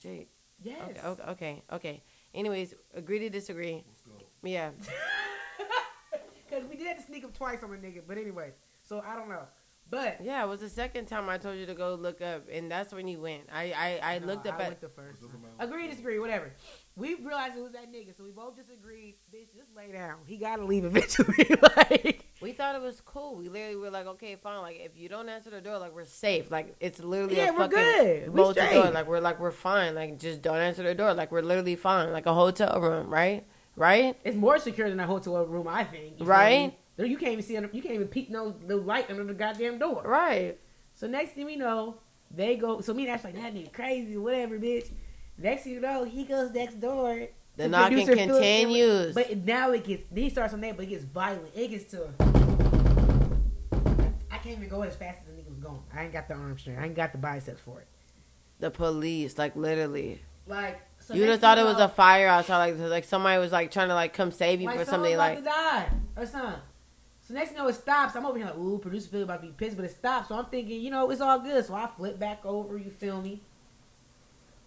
Jay, 0.00 0.26
Yes. 0.60 0.98
okay, 1.04 1.22
okay, 1.30 1.62
okay. 1.72 2.02
Anyways, 2.34 2.74
agree 2.92 3.20
to 3.20 3.30
disagree. 3.30 3.84
Let's 3.86 4.02
go. 4.02 4.12
Yeah. 4.42 4.70
Because 6.50 6.68
we 6.68 6.76
did 6.76 6.86
have 6.86 6.98
to 6.98 7.02
sneak 7.02 7.24
up 7.24 7.32
twice 7.32 7.62
on 7.62 7.70
the 7.70 7.78
nigga. 7.78 8.02
But 8.06 8.18
anyways, 8.18 8.52
so 8.82 9.02
I 9.06 9.14
don't 9.16 9.30
know. 9.30 9.46
But 9.90 10.20
Yeah, 10.22 10.42
it 10.42 10.48
was 10.48 10.60
the 10.60 10.70
second 10.70 11.06
time 11.06 11.28
I 11.28 11.36
told 11.36 11.58
you 11.58 11.66
to 11.66 11.74
go 11.74 11.94
look 11.94 12.22
up, 12.22 12.48
and 12.50 12.70
that's 12.70 12.94
when 12.94 13.06
you 13.08 13.20
went. 13.20 13.42
I 13.52 13.72
I, 14.02 14.14
I 14.14 14.18
No, 14.20 14.26
looked 14.26 14.46
up 14.46 14.58
I 14.58 14.62
at. 14.62 14.68
went 14.68 14.80
the 14.80 14.88
first. 14.88 15.22
Agree, 15.58 15.86
disagree, 15.88 16.18
whatever. 16.18 16.50
We 16.96 17.14
realized 17.14 17.56
it 17.56 17.62
was 17.62 17.72
that 17.72 17.90
nigga, 17.92 18.16
so 18.16 18.24
we 18.24 18.30
both 18.30 18.56
just 18.56 18.70
agreed. 18.70 19.16
Bitch, 19.34 19.54
just 19.56 19.74
lay 19.76 19.92
down. 19.92 20.16
He 20.26 20.36
gotta 20.38 20.64
leave 20.64 20.84
eventually. 20.84 21.46
like, 21.76 22.26
We 22.40 22.52
thought 22.52 22.74
it 22.74 22.82
was 22.82 23.00
cool. 23.02 23.34
We 23.36 23.48
literally 23.48 23.76
were 23.76 23.90
like, 23.90 24.06
okay, 24.06 24.36
fine. 24.36 24.62
Like 24.62 24.80
if 24.82 24.96
you 24.96 25.08
don't 25.10 25.28
answer 25.28 25.50
the 25.50 25.60
door, 25.60 25.78
like 25.78 25.94
we're 25.94 26.04
safe. 26.06 26.50
Like 26.50 26.74
it's 26.80 26.98
literally 27.00 27.36
Yeah, 27.36 27.50
a 27.50 27.52
we're 27.52 27.58
fucking 27.68 27.78
good. 27.78 28.28
We 28.30 28.36
bolted 28.36 28.62
straight. 28.64 28.74
door. 28.74 28.90
Like 28.90 29.06
we're 29.06 29.20
like 29.20 29.40
we're 29.40 29.50
fine. 29.50 29.94
Like 29.94 30.18
just 30.18 30.40
don't 30.42 30.58
answer 30.58 30.82
the 30.82 30.94
door. 30.94 31.12
Like 31.14 31.30
we're 31.32 31.42
literally 31.42 31.76
fine. 31.76 32.12
Like 32.12 32.26
a 32.26 32.34
hotel 32.34 32.80
room, 32.80 33.10
right? 33.10 33.44
Right? 33.76 34.16
it's 34.24 34.36
more 34.36 34.58
secure 34.58 34.88
than 34.90 35.00
a 35.00 35.06
hotel 35.06 35.46
room, 35.46 35.66
I 35.68 35.84
think. 35.84 36.12
You 36.12 36.16
feel 36.18 36.26
Right. 36.26 36.78
You 37.04 37.16
can't 37.16 37.32
even 37.32 37.44
see. 37.44 37.56
Under, 37.56 37.70
you 37.72 37.82
can't 37.82 37.94
even 37.94 38.08
peek 38.08 38.30
no 38.30 38.50
the 38.66 38.76
light 38.76 39.10
under 39.10 39.24
the 39.24 39.34
goddamn 39.34 39.78
door. 39.78 40.02
Right. 40.04 40.58
So 40.94 41.06
next 41.06 41.32
thing 41.32 41.46
we 41.46 41.56
know, 41.56 41.96
they 42.30 42.56
go. 42.56 42.80
So 42.80 42.94
me 42.94 43.04
and 43.04 43.12
Ash 43.12 43.24
like 43.24 43.34
that 43.34 43.54
nigga 43.54 43.72
crazy, 43.72 44.16
whatever, 44.16 44.58
bitch. 44.58 44.90
Next 45.38 45.64
thing 45.64 45.72
you 45.72 45.80
know, 45.80 46.04
he 46.04 46.24
goes 46.24 46.50
next 46.52 46.80
door. 46.80 47.28
The 47.56 47.68
knocking 47.68 48.06
Philip 48.06 48.28
continues. 48.28 49.14
But 49.14 49.36
now 49.44 49.72
it 49.72 49.84
gets. 49.84 50.04
Then 50.10 50.24
he 50.24 50.30
starts 50.30 50.54
on 50.54 50.60
that, 50.62 50.76
but 50.76 50.84
it 50.84 50.88
gets 50.88 51.04
violent. 51.04 51.50
It 51.54 51.68
gets 51.68 51.90
to. 51.92 52.08
I 54.30 54.38
can't 54.38 54.58
even 54.58 54.68
go 54.68 54.82
as 54.82 54.96
fast 54.96 55.20
as 55.20 55.26
the 55.26 55.32
nigga 55.32 55.50
was 55.50 55.58
going. 55.58 55.82
I 55.94 56.04
ain't 56.04 56.12
got 56.12 56.28
the 56.28 56.34
arm 56.34 56.58
strength. 56.58 56.80
I 56.80 56.86
ain't 56.86 56.94
got 56.94 57.12
the 57.12 57.18
biceps 57.18 57.60
for 57.60 57.80
it. 57.80 57.86
The 58.58 58.70
police, 58.70 59.38
like 59.38 59.54
literally. 59.56 60.22
Like 60.46 60.80
so 60.98 61.14
you 61.14 61.20
would 61.20 61.30
have 61.30 61.40
thought 61.40 61.58
it 61.58 61.64
was 61.64 61.78
a 61.78 61.88
fire 61.88 62.26
outside. 62.26 62.58
Like 62.58 62.90
like 62.90 63.04
somebody 63.04 63.38
was 63.38 63.52
like 63.52 63.70
trying 63.70 63.88
to 63.88 63.94
like 63.94 64.12
come 64.12 64.32
save 64.32 64.60
you 64.60 64.66
like 64.66 64.78
for 64.78 64.84
something. 64.84 65.16
Like 65.16 65.38
about 65.38 65.44
to 65.44 65.60
die 65.60 66.22
or 66.22 66.26
something. 66.26 66.60
So 67.32 67.38
next 67.38 67.48
thing 67.48 67.56
you 67.56 67.62
know, 67.62 67.68
it 67.70 67.74
stops. 67.76 68.14
I'm 68.14 68.26
over 68.26 68.36
here 68.36 68.44
like, 68.44 68.58
ooh, 68.58 68.78
producer 68.78 69.08
Phil 69.08 69.22
about 69.22 69.40
to 69.40 69.46
be 69.46 69.54
pissed, 69.56 69.76
but 69.76 69.86
it 69.86 69.92
stops. 69.92 70.28
So 70.28 70.36
I'm 70.36 70.44
thinking, 70.46 70.82
you 70.82 70.90
know, 70.90 71.10
it's 71.10 71.22
all 71.22 71.38
good. 71.38 71.64
So 71.64 71.72
I 71.74 71.86
flip 71.86 72.18
back 72.18 72.44
over. 72.44 72.76
You 72.76 72.90
feel 72.90 73.22
me? 73.22 73.40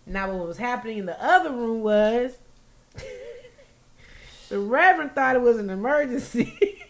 Now 0.08 0.34
what 0.36 0.48
was 0.48 0.58
happening 0.58 0.98
in 0.98 1.06
the 1.06 1.24
other 1.24 1.52
room 1.52 1.84
was 1.84 2.40
the 4.50 4.58
Reverend 4.58 5.14
thought 5.14 5.36
it 5.36 5.44
was 5.44 5.58
an 5.58 5.70
emergency, 5.70 6.88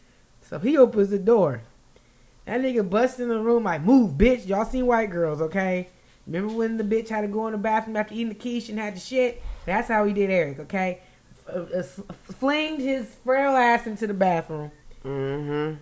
so 0.40 0.58
he 0.58 0.78
opens 0.78 1.10
the 1.10 1.18
door. 1.18 1.60
That 2.46 2.62
nigga 2.62 2.88
busts 2.88 3.20
in 3.20 3.28
the 3.28 3.38
room 3.38 3.64
like, 3.64 3.82
move, 3.82 4.12
bitch. 4.12 4.46
Y'all 4.48 4.64
seen 4.64 4.86
white 4.86 5.10
girls, 5.10 5.42
okay? 5.42 5.88
Remember 6.26 6.54
when 6.54 6.78
the 6.78 6.84
bitch 6.84 7.10
had 7.10 7.20
to 7.20 7.28
go 7.28 7.46
in 7.48 7.52
the 7.52 7.58
bathroom 7.58 7.96
after 7.98 8.14
eating 8.14 8.30
the 8.30 8.34
quiche 8.34 8.70
and 8.70 8.78
had 8.78 8.94
to 8.94 9.00
shit? 9.00 9.42
That's 9.66 9.88
how 9.88 10.06
he 10.06 10.14
did 10.14 10.30
Eric, 10.30 10.60
okay? 10.60 11.00
F- 11.46 11.54
uh, 11.54 11.78
s- 11.78 12.00
flinged 12.38 12.80
his 12.80 13.14
frail 13.24 13.54
ass 13.54 13.86
into 13.86 14.06
the 14.06 14.14
bathroom. 14.14 14.70
Hmm 15.02 15.74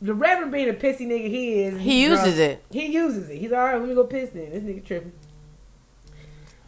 The 0.00 0.14
Reverend 0.14 0.52
being 0.52 0.68
a 0.68 0.72
pissy 0.72 1.06
nigga 1.06 1.28
he 1.28 1.62
is. 1.62 1.80
he 1.80 2.02
uses 2.02 2.38
it. 2.38 2.62
He 2.70 2.86
uses 2.86 3.28
it. 3.28 3.38
He's 3.38 3.52
all 3.52 3.58
right. 3.58 3.78
Let 3.78 3.88
me 3.88 3.94
go 3.94 4.04
piss 4.04 4.30
then. 4.30 4.50
This 4.50 4.62
nigga 4.62 4.84
tripping. 4.84 5.12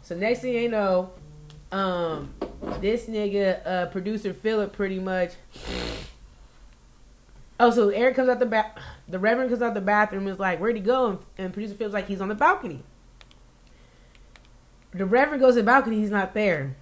So 0.01 0.15
next 0.15 0.41
thing 0.41 0.53
you 0.53 0.69
know, 0.69 1.11
um, 1.71 2.33
this 2.81 3.05
nigga, 3.05 3.65
uh, 3.65 3.85
producer 3.87 4.33
Philip, 4.33 4.73
pretty 4.73 4.99
much. 4.99 5.31
Oh, 7.59 7.71
so 7.71 7.89
Eric 7.89 8.15
comes 8.15 8.29
out 8.29 8.39
the 8.39 8.45
bath. 8.45 8.77
The 9.07 9.17
Reverend 9.17 9.49
comes 9.49 9.61
out 9.61 9.73
the 9.73 9.81
bathroom. 9.81 10.23
and 10.23 10.33
is 10.33 10.39
like, 10.39 10.59
"Where'd 10.59 10.75
he 10.75 10.81
go?" 10.81 11.07
And, 11.07 11.19
and 11.37 11.53
producer 11.53 11.75
Phil's 11.75 11.93
like 11.93 12.07
he's 12.07 12.21
on 12.21 12.27
the 12.27 12.35
balcony. 12.35 12.83
The 14.91 15.05
Reverend 15.05 15.41
goes 15.41 15.55
to 15.55 15.61
the 15.61 15.65
balcony. 15.65 15.97
He's 15.99 16.11
not 16.11 16.33
there. 16.33 16.75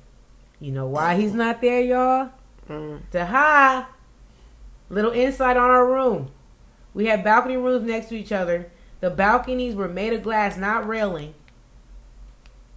You 0.59 0.71
know 0.71 0.87
why 0.87 1.15
he's 1.15 1.33
not 1.33 1.61
there, 1.61 1.81
y'all? 1.81 2.29
Mm. 2.69 3.09
To 3.11 3.25
high. 3.25 3.85
Little 4.91 5.11
insight 5.11 5.55
on 5.55 5.69
our 5.69 5.87
room. 5.87 6.31
We 6.93 7.05
had 7.05 7.23
balcony 7.23 7.55
rooms 7.55 7.87
next 7.87 8.09
to 8.09 8.15
each 8.15 8.33
other. 8.33 8.69
The 8.99 9.09
balconies 9.09 9.73
were 9.73 9.87
made 9.87 10.11
of 10.11 10.21
glass, 10.21 10.57
not 10.57 10.85
railing. 10.85 11.33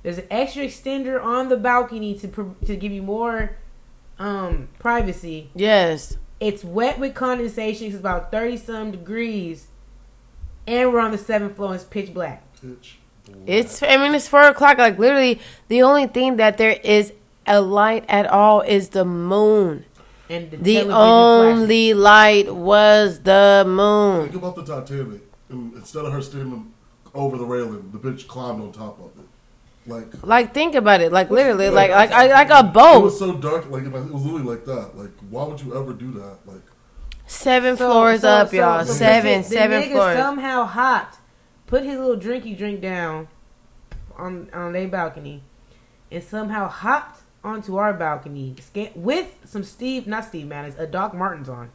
There's 0.05 0.19
an 0.19 0.27
extra 0.31 0.65
extender 0.65 1.21
on 1.21 1.49
the 1.49 1.57
balcony 1.57 2.17
to 2.21 2.57
to 2.67 2.77
give 2.77 2.93
you 2.93 3.03
more 3.03 3.57
um, 4.21 4.69
privacy. 4.79 5.51
Yes. 5.57 6.17
It's 6.39 6.63
wet 6.63 7.01
with 7.01 7.15
condensation. 7.15 7.89
It's 7.89 7.97
about 7.97 8.31
thirty 8.31 8.59
some 8.59 8.93
degrees, 8.93 9.67
and 10.69 10.93
we're 10.93 11.01
on 11.01 11.11
the 11.11 11.19
seventh 11.19 11.57
floor. 11.57 11.71
And 11.73 11.77
it's 11.77 11.85
pitch 11.85 12.15
black. 12.15 12.45
Pitch. 12.61 12.99
black. 13.25 13.39
It's. 13.47 13.83
I 13.83 13.97
mean, 13.97 14.15
it's 14.15 14.29
four 14.29 14.43
o'clock. 14.43 14.79
Like 14.79 15.01
literally, 15.01 15.41
the 15.67 15.83
only 15.83 16.07
thing 16.07 16.37
that 16.37 16.59
there 16.59 16.79
is 16.85 17.13
a 17.45 17.61
light 17.61 18.05
at 18.09 18.27
all 18.27 18.61
is 18.61 18.91
the 18.91 19.05
moon. 19.05 19.85
And 20.37 20.51
the, 20.51 20.57
The 20.57 20.75
television 20.75 20.91
flashing. 20.91 21.59
only 21.63 21.95
light 21.95 22.55
was 22.55 23.21
the 23.21 23.65
moon. 23.67 24.25
Think 24.31 24.37
about 24.43 24.57
the 24.57 24.65
Titanic. 24.65 25.21
And 25.51 25.75
instead 25.75 26.05
of 26.05 26.13
her 26.13 26.23
standing 26.23 26.73
over 27.15 27.37
the 27.37 27.45
railing, 27.45 27.91
the 27.93 27.99
bitch 27.99 28.27
climbed 28.27 28.61
on 28.63 28.73
top 28.73 28.99
of 28.99 29.07
it. 29.19 29.27
Like 29.87 30.23
Like 30.25 30.55
think 30.55 30.75
about 30.75 31.01
it. 31.03 31.13
Like 31.13 31.31
literally, 31.31 31.69
like 31.71 31.91
Yeah, 31.91 31.97
like 31.97 32.11
like, 32.11 32.31
like 32.31 32.51
a 32.51 32.97
it 32.97 33.03
was 33.03 33.19
so 33.19 33.35
dark. 33.35 33.69
Like 33.71 33.85
it 33.85 33.93
was 33.93 34.25
literally 34.25 34.43
like 34.45 34.65
that. 34.65 34.97
Like 34.97 35.11
why 35.31 35.45
would 35.45 35.61
you 35.61 35.77
ever 35.79 35.93
do 35.93 36.11
that? 36.13 36.39
Like 36.47 36.63
Seven 37.27 37.77
So- 37.77 37.91
floors 37.91 38.23
so- 38.23 38.29
up, 38.29 38.49
so- 38.49 38.57
y'all. 38.57 38.85
so 38.85 38.93
seven, 38.95 39.43
the, 39.43 39.49
seven 39.49 39.81
the 39.81 39.87
nigga 39.89 39.93
floors. 39.93 40.17
somehow 40.19 40.65
hopped, 40.65 41.19
put 41.67 41.83
his 41.83 41.99
little 41.99 42.17
drinky 42.17 42.57
drink 42.57 42.81
down 42.81 43.29
on 44.17 44.49
on 44.55 44.73
their 44.73 44.89
balcony, 44.89 45.43
and 46.11 46.23
somehow 46.25 46.69
hopped 46.69 47.21
onto 47.45 47.77
our 47.77 47.93
balcony 47.93 48.57
with 48.95 49.37
some 49.45 49.63
Steve, 49.63 50.07
not 50.07 50.25
Steve 50.25 50.47
Madden's, 50.47 50.77
a 50.77 50.87
Doc 50.87 51.15
Martens 51.15 51.49
on. 51.49 51.71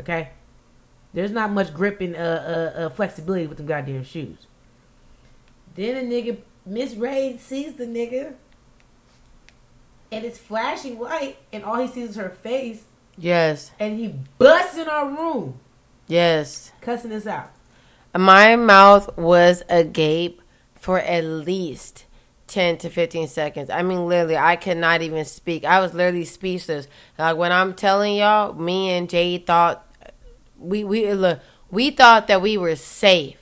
Okay, 0.00 0.30
there's 1.12 1.30
not 1.30 1.52
much 1.52 1.72
grip 1.72 2.00
and 2.00 2.16
uh, 2.16 2.18
uh, 2.18 2.72
uh, 2.76 2.88
flexibility 2.88 3.46
with 3.46 3.58
them 3.58 3.66
goddamn 3.66 4.02
shoes. 4.02 4.46
Then 5.74 5.96
a 5.96 6.08
nigga, 6.08 6.38
Miss 6.64 6.94
Ray 6.94 7.36
sees 7.38 7.74
the 7.74 7.86
nigga, 7.86 8.34
and 10.10 10.24
it's 10.24 10.38
flashing 10.38 10.98
white, 10.98 11.36
and 11.52 11.62
all 11.62 11.76
he 11.76 11.86
sees 11.86 12.10
is 12.10 12.16
her 12.16 12.30
face, 12.30 12.84
yes, 13.16 13.70
and 13.78 13.98
he 13.98 14.14
busts 14.38 14.78
in 14.78 14.88
our 14.88 15.08
room, 15.08 15.60
yes. 16.06 16.72
cussing 16.80 17.12
us 17.12 17.26
out. 17.26 17.50
My 18.16 18.54
mouth 18.56 19.16
was 19.16 19.64
agape 19.68 20.40
for 20.76 21.00
at 21.00 21.24
least 21.24 22.04
10 22.54 22.78
to 22.78 22.88
15 22.88 23.26
seconds. 23.26 23.68
I 23.68 23.82
mean, 23.82 24.06
literally, 24.06 24.36
I 24.36 24.54
could 24.54 24.76
not 24.76 25.02
even 25.02 25.24
speak. 25.24 25.64
I 25.64 25.80
was 25.80 25.92
literally 25.92 26.24
speechless. 26.24 26.86
Like, 27.18 27.36
when 27.36 27.50
I'm 27.50 27.74
telling 27.74 28.14
y'all, 28.14 28.52
me 28.54 28.90
and 28.90 29.10
Jay 29.10 29.38
thought, 29.38 29.84
we, 30.56 30.84
we, 30.84 31.12
look, 31.12 31.40
we 31.72 31.90
thought 31.90 32.28
that 32.28 32.40
we 32.40 32.56
were 32.56 32.76
safe. 32.76 33.36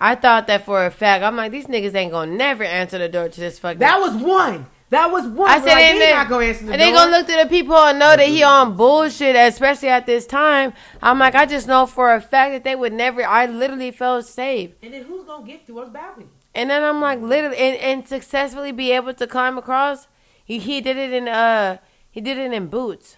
I 0.00 0.14
thought 0.14 0.46
that 0.46 0.64
for 0.64 0.86
a 0.86 0.90
fact. 0.92 1.24
I'm 1.24 1.36
like, 1.36 1.50
these 1.50 1.66
niggas 1.66 1.94
ain't 1.96 2.12
gonna 2.12 2.32
never 2.32 2.62
answer 2.62 2.96
the 2.96 3.08
door 3.08 3.28
to 3.28 3.40
this 3.40 3.58
fucking. 3.58 3.80
That 3.80 3.98
was 3.98 4.14
one. 4.14 4.66
That 4.90 5.10
was 5.10 5.26
one. 5.26 5.50
I 5.50 5.58
said, 5.58 5.66
like, 5.66 5.84
and 5.84 6.00
they 6.00 6.12
not 6.12 6.28
gonna 6.28 6.46
answer 6.46 6.64
the 6.66 6.72
and 6.72 6.80
they 6.80 6.92
gonna 6.92 7.10
look 7.10 7.26
to 7.26 7.36
the 7.42 7.48
people 7.48 7.76
and 7.76 7.98
know 7.98 8.16
that 8.16 8.26
he 8.26 8.42
on 8.44 8.76
bullshit, 8.76 9.34
especially 9.34 9.88
at 9.88 10.06
this 10.06 10.26
time. 10.26 10.72
I'm 11.02 11.18
like, 11.18 11.34
I 11.34 11.44
just 11.44 11.66
know 11.66 11.86
for 11.86 12.14
a 12.14 12.20
fact 12.20 12.52
that 12.52 12.64
they 12.64 12.76
would 12.76 12.92
never. 12.92 13.26
I 13.26 13.46
literally 13.46 13.90
felt 13.90 14.26
safe. 14.26 14.70
And 14.80 14.94
then 14.94 15.02
who's 15.02 15.24
gonna 15.24 15.46
get 15.46 15.66
through 15.66 15.80
us 15.80 15.90
balcony? 15.90 16.28
And 16.60 16.68
then 16.68 16.84
I'm 16.84 17.00
like, 17.00 17.22
literally, 17.22 17.56
and, 17.56 17.76
and 17.78 18.06
successfully 18.06 18.70
be 18.70 18.92
able 18.92 19.14
to 19.14 19.26
climb 19.26 19.56
across. 19.56 20.08
He 20.44 20.58
he 20.58 20.82
did 20.82 20.98
it 20.98 21.10
in 21.10 21.26
uh 21.26 21.78
he 22.10 22.20
did 22.20 22.36
it 22.36 22.52
in 22.52 22.66
boots, 22.66 23.16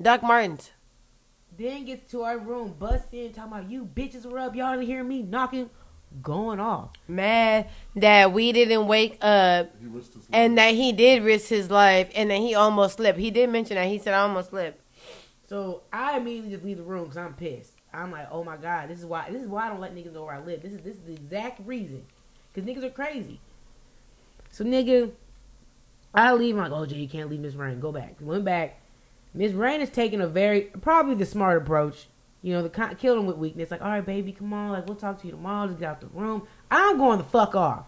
Doc 0.00 0.22
Martens. 0.22 0.70
Then 1.58 1.84
gets 1.84 2.10
to 2.12 2.22
our 2.22 2.38
room, 2.38 2.76
busts 2.78 3.08
in, 3.12 3.34
talking 3.34 3.52
about 3.52 3.70
you 3.70 3.84
bitches 3.84 4.24
were 4.24 4.38
up. 4.38 4.56
Y'all 4.56 4.72
didn't 4.72 4.86
hear 4.86 5.04
me 5.04 5.22
knocking, 5.22 5.68
going 6.22 6.60
off. 6.60 6.92
Mad 7.06 7.68
that 7.94 8.32
we 8.32 8.52
didn't 8.52 8.86
wake 8.86 9.18
up 9.20 9.70
he 9.78 9.86
risked 9.86 10.14
his 10.14 10.22
life. 10.22 10.30
and 10.32 10.56
that 10.56 10.74
he 10.74 10.90
did 10.90 11.22
risk 11.22 11.48
his 11.48 11.70
life 11.70 12.10
and 12.14 12.30
that 12.30 12.38
he 12.38 12.54
almost 12.54 12.96
slipped. 12.96 13.18
He 13.18 13.30
did 13.30 13.50
mention 13.50 13.74
that. 13.74 13.88
He 13.88 13.98
said 13.98 14.14
I 14.14 14.20
almost 14.20 14.48
slipped. 14.48 14.80
So 15.46 15.82
I 15.92 16.16
immediately 16.16 16.52
just 16.52 16.64
leave 16.64 16.78
the 16.78 16.84
room 16.84 17.04
because 17.04 17.18
I'm 17.18 17.34
pissed. 17.34 17.74
I'm 17.92 18.10
like, 18.12 18.28
oh 18.30 18.44
my 18.44 18.56
god, 18.56 18.88
this 18.88 18.98
is 18.98 19.04
why. 19.04 19.28
This 19.30 19.42
is 19.42 19.48
why 19.48 19.66
I 19.66 19.68
don't 19.68 19.80
let 19.80 19.94
niggas 19.94 20.14
know 20.14 20.24
where 20.24 20.36
I 20.36 20.40
live. 20.40 20.62
This 20.62 20.72
is 20.72 20.80
this 20.80 20.94
is 20.94 21.02
the 21.02 21.12
exact 21.12 21.60
reason. 21.66 22.06
Cause 22.54 22.64
niggas 22.64 22.84
are 22.84 22.90
crazy. 22.90 23.40
So 24.50 24.64
nigga, 24.64 25.12
I 26.14 26.32
leave. 26.32 26.56
I'm 26.56 26.62
like, 26.62 26.72
oh 26.72 26.86
Jay, 26.86 26.96
you 26.96 27.08
can't 27.08 27.30
leave 27.30 27.40
Miss 27.40 27.54
Rain. 27.54 27.80
Go 27.80 27.92
back. 27.92 28.16
Went 28.20 28.44
back. 28.44 28.80
Miss 29.34 29.52
Rain 29.52 29.80
is 29.80 29.90
taking 29.90 30.20
a 30.20 30.26
very 30.26 30.62
probably 30.80 31.14
the 31.14 31.26
smart 31.26 31.62
approach. 31.62 32.08
You 32.42 32.52
know, 32.54 32.62
the 32.62 32.70
kind 32.70 32.96
killed 32.96 33.18
him 33.18 33.26
with 33.26 33.36
weakness. 33.36 33.70
Like, 33.70 33.82
all 33.82 33.88
right, 33.88 34.04
baby, 34.04 34.32
come 34.32 34.52
on. 34.52 34.70
Like, 34.70 34.86
we'll 34.86 34.96
talk 34.96 35.20
to 35.20 35.26
you 35.26 35.32
tomorrow. 35.32 35.66
Just 35.66 35.80
get 35.80 35.88
out 35.88 36.00
the 36.00 36.06
room. 36.08 36.46
I'm 36.70 36.96
going 36.96 37.18
the 37.18 37.24
fuck 37.24 37.54
off. 37.54 37.86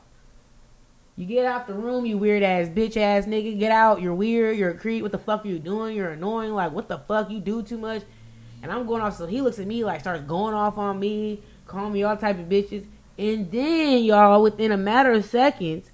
You 1.16 1.26
get 1.26 1.44
out 1.44 1.66
the 1.66 1.74
room, 1.74 2.06
you 2.06 2.16
weird 2.16 2.42
ass 2.42 2.68
bitch 2.68 2.96
ass 2.96 3.26
nigga. 3.26 3.58
Get 3.58 3.70
out. 3.70 4.00
You're 4.00 4.14
weird. 4.14 4.56
You're 4.56 4.70
a 4.70 4.76
creep. 4.76 5.02
What 5.02 5.12
the 5.12 5.18
fuck 5.18 5.44
are 5.44 5.48
you 5.48 5.58
doing? 5.58 5.96
You're 5.96 6.10
annoying. 6.10 6.52
Like, 6.52 6.72
what 6.72 6.88
the 6.88 6.98
fuck? 6.98 7.30
You 7.30 7.40
do 7.40 7.62
too 7.62 7.78
much. 7.78 8.02
And 8.62 8.72
I'm 8.72 8.86
going 8.86 9.02
off. 9.02 9.16
So 9.16 9.26
he 9.26 9.40
looks 9.40 9.58
at 9.58 9.66
me 9.66 9.84
like 9.84 10.00
starts 10.00 10.22
going 10.24 10.54
off 10.54 10.78
on 10.78 10.98
me, 10.98 11.42
calling 11.66 11.92
me 11.92 12.02
all 12.02 12.16
type 12.16 12.38
of 12.38 12.46
bitches. 12.46 12.86
And 13.20 13.50
then 13.50 14.02
y'all, 14.02 14.42
within 14.42 14.72
a 14.72 14.78
matter 14.78 15.12
of 15.12 15.26
seconds, 15.26 15.90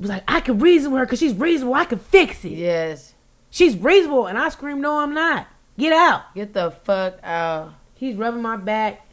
was 0.00 0.08
like, 0.10 0.24
I 0.26 0.40
can 0.40 0.58
reason 0.58 0.92
with 0.92 1.00
her 1.00 1.06
because 1.06 1.18
she's 1.18 1.34
reasonable. 1.34 1.74
I 1.74 1.84
can 1.84 1.98
fix 1.98 2.44
it. 2.44 2.52
Yes. 2.52 3.14
She's 3.50 3.76
reasonable. 3.76 4.26
And 4.26 4.38
I 4.38 4.48
scream, 4.48 4.80
No, 4.80 4.98
I'm 4.98 5.14
not. 5.14 5.46
Get 5.78 5.92
out. 5.92 6.34
Get 6.34 6.54
the 6.54 6.70
fuck 6.70 7.18
out. 7.22 7.74
He's 7.94 8.16
rubbing 8.16 8.42
my 8.42 8.56
back. 8.56 9.06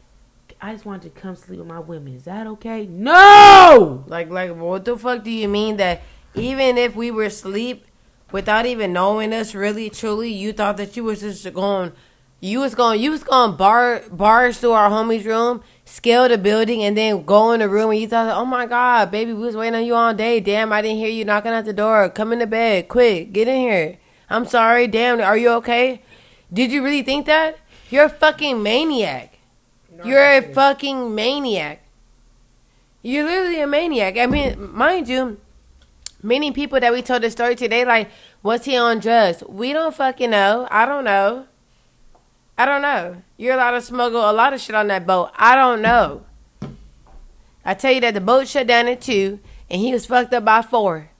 I 0.60 0.72
just 0.72 0.86
wanted 0.86 1.14
to 1.14 1.20
come 1.20 1.34
sleep 1.34 1.58
with 1.58 1.68
my 1.68 1.80
women. 1.80 2.14
Is 2.14 2.24
that 2.24 2.46
okay? 2.46 2.86
No. 2.86 4.04
Like, 4.06 4.30
like, 4.30 4.54
what 4.54 4.84
the 4.84 4.96
fuck 4.96 5.24
do 5.24 5.30
you 5.30 5.48
mean 5.48 5.76
that 5.76 6.02
even 6.34 6.78
if 6.78 6.94
we 6.94 7.10
were 7.10 7.24
asleep, 7.24 7.86
without 8.30 8.64
even 8.64 8.92
knowing 8.92 9.32
us 9.32 9.54
really 9.54 9.90
truly, 9.90 10.32
you 10.32 10.52
thought 10.52 10.76
that 10.76 10.96
you 10.96 11.04
was 11.04 11.20
just 11.20 11.52
going, 11.52 11.92
you 12.40 12.60
was 12.60 12.74
going, 12.74 13.00
you 13.00 13.10
was 13.10 13.22
going 13.24 13.56
bar 13.56 14.02
barge 14.10 14.56
through 14.56 14.72
our 14.72 14.88
homie's 14.88 15.24
room, 15.24 15.62
scale 15.84 16.28
the 16.28 16.38
building, 16.38 16.82
and 16.82 16.96
then 16.96 17.24
go 17.24 17.52
in 17.52 17.60
the 17.60 17.68
room, 17.68 17.90
and 17.90 18.00
you 18.00 18.08
thought, 18.08 18.36
oh 18.36 18.44
my 18.44 18.66
god, 18.66 19.10
baby, 19.10 19.32
we 19.32 19.44
was 19.44 19.56
waiting 19.56 19.74
on 19.74 19.84
you 19.84 19.94
all 19.94 20.14
day. 20.14 20.40
Damn, 20.40 20.72
I 20.72 20.82
didn't 20.82 20.98
hear 20.98 21.10
you 21.10 21.24
knocking 21.24 21.52
at 21.52 21.64
the 21.64 21.72
door. 21.72 22.08
Come 22.08 22.32
in 22.32 22.38
the 22.38 22.46
bed, 22.46 22.88
quick, 22.88 23.32
get 23.32 23.48
in 23.48 23.60
here. 23.60 23.98
I'm 24.30 24.46
sorry. 24.46 24.86
Damn, 24.86 25.20
are 25.20 25.36
you 25.36 25.50
okay? 25.50 26.02
Did 26.52 26.72
you 26.72 26.82
really 26.82 27.02
think 27.02 27.26
that? 27.26 27.58
You're 27.90 28.06
a 28.06 28.08
fucking 28.08 28.62
maniac. 28.62 29.38
You're 30.04 30.38
a 30.38 30.40
fucking 30.40 31.14
maniac. 31.14 31.82
You're 33.02 33.24
literally 33.24 33.60
a 33.60 33.66
maniac. 33.66 34.16
I 34.16 34.26
mean, 34.26 34.74
mind 34.74 35.08
you, 35.08 35.38
many 36.22 36.50
people 36.50 36.80
that 36.80 36.92
we 36.92 37.02
told 37.02 37.22
the 37.22 37.30
story 37.30 37.54
today, 37.54 37.84
like, 37.84 38.10
was 38.42 38.64
he 38.64 38.76
on 38.76 39.00
drugs? 39.00 39.44
We 39.46 39.72
don't 39.72 39.94
fucking 39.94 40.30
know. 40.30 40.66
I 40.70 40.86
don't 40.86 41.04
know. 41.04 41.46
I 42.56 42.66
don't 42.66 42.82
know. 42.82 43.22
You're 43.36 43.54
allowed 43.54 43.72
to 43.72 43.80
smuggle 43.80 44.30
a 44.30 44.32
lot 44.32 44.52
of 44.52 44.60
shit 44.60 44.74
on 44.74 44.88
that 44.88 45.06
boat. 45.06 45.30
I 45.36 45.56
don't 45.56 45.82
know. 45.82 46.24
I 47.64 47.74
tell 47.74 47.92
you 47.92 48.00
that 48.02 48.14
the 48.14 48.20
boat 48.20 48.48
shut 48.48 48.66
down 48.66 48.88
at 48.88 49.00
two, 49.00 49.40
and 49.70 49.80
he 49.80 49.92
was 49.92 50.06
fucked 50.06 50.34
up 50.34 50.44
by 50.44 50.62
four. 50.62 51.10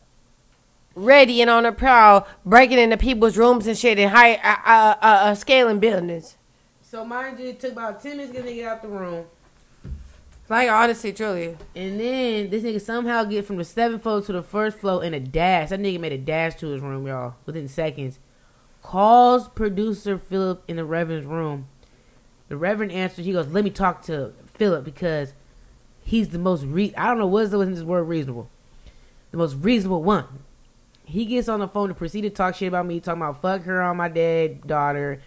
Ready 0.94 1.40
and 1.40 1.48
on 1.48 1.64
a 1.64 1.72
prowl, 1.72 2.26
breaking 2.44 2.78
into 2.78 2.96
people's 2.96 3.38
rooms 3.38 3.66
and 3.66 3.78
shit, 3.78 3.98
and 3.98 4.10
high, 4.10 4.34
uh, 4.34 4.56
uh, 4.66 4.94
uh, 5.00 5.06
uh, 5.06 5.34
scaling 5.34 5.78
buildings. 5.78 6.36
So 6.82 7.04
mind 7.04 7.38
you, 7.38 7.46
it 7.46 7.60
took 7.60 7.72
about 7.72 8.02
ten 8.02 8.18
minutes 8.18 8.36
to 8.36 8.42
get 8.42 8.66
out 8.66 8.82
the 8.82 8.88
room. 8.88 9.24
Like 10.48 10.68
honestly, 10.68 11.14
truly. 11.14 11.56
And 11.74 11.98
then 11.98 12.50
this 12.50 12.62
nigga 12.62 12.78
somehow 12.78 13.24
get 13.24 13.46
from 13.46 13.56
the 13.56 13.64
seventh 13.64 14.02
floor 14.02 14.20
to 14.20 14.32
the 14.32 14.42
first 14.42 14.76
floor 14.76 15.02
in 15.02 15.14
a 15.14 15.20
dash. 15.20 15.70
That 15.70 15.80
nigga 15.80 15.98
made 15.98 16.12
a 16.12 16.18
dash 16.18 16.56
to 16.56 16.66
his 16.66 16.82
room, 16.82 17.06
y'all, 17.06 17.36
within 17.46 17.68
seconds. 17.68 18.18
Calls 18.92 19.48
producer 19.48 20.18
Philip 20.18 20.64
in 20.68 20.76
the 20.76 20.84
Reverend's 20.84 21.24
room. 21.24 21.66
The 22.50 22.58
Reverend 22.58 22.92
answers. 22.92 23.24
He 23.24 23.32
goes, 23.32 23.46
"Let 23.46 23.64
me 23.64 23.70
talk 23.70 24.02
to 24.02 24.34
Philip 24.44 24.84
because 24.84 25.32
he's 26.02 26.28
the 26.28 26.38
most 26.38 26.66
re. 26.66 26.92
I 26.94 27.06
don't 27.06 27.16
know 27.16 27.26
what's 27.26 27.52
the 27.52 27.64
this 27.64 27.82
word 27.82 28.02
reasonable. 28.02 28.50
The 29.30 29.38
most 29.38 29.56
reasonable 29.58 30.02
one." 30.02 30.26
He 31.06 31.24
gets 31.24 31.48
on 31.48 31.60
the 31.60 31.68
phone 31.68 31.88
to 31.88 31.94
proceed 31.94 32.20
to 32.20 32.28
talk 32.28 32.54
shit 32.54 32.68
about 32.68 32.84
me, 32.84 33.00
talking 33.00 33.22
about 33.22 33.40
fuck 33.40 33.62
her 33.62 33.80
on 33.80 33.96
my 33.96 34.10
dead 34.10 34.66
daughter. 34.66 35.22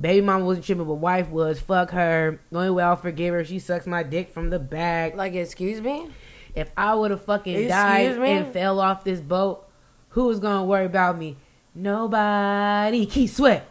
Baby 0.00 0.24
mama 0.24 0.44
wasn't 0.44 0.66
tripping, 0.66 0.84
but 0.84 0.94
wife 0.94 1.28
was. 1.28 1.58
Fuck 1.58 1.90
her. 1.90 2.38
The 2.52 2.56
only 2.56 2.70
way 2.70 2.84
I'll 2.84 2.94
forgive 2.94 3.34
her, 3.34 3.44
she 3.44 3.58
sucks 3.58 3.88
my 3.88 4.04
dick 4.04 4.28
from 4.28 4.50
the 4.50 4.60
back. 4.60 5.16
Like, 5.16 5.34
excuse 5.34 5.80
me? 5.80 6.08
If 6.54 6.70
I 6.76 6.94
would 6.94 7.10
have 7.10 7.22
fucking 7.22 7.52
Excuse 7.52 7.68
died 7.68 8.20
me? 8.20 8.30
and 8.30 8.52
fell 8.52 8.78
off 8.78 9.02
this 9.02 9.20
boat, 9.20 9.68
who 10.10 10.26
was 10.26 10.38
gonna 10.38 10.64
worry 10.64 10.86
about 10.86 11.18
me? 11.18 11.36
Nobody. 11.74 13.06
Keith 13.06 13.36
Sweat. 13.36 13.68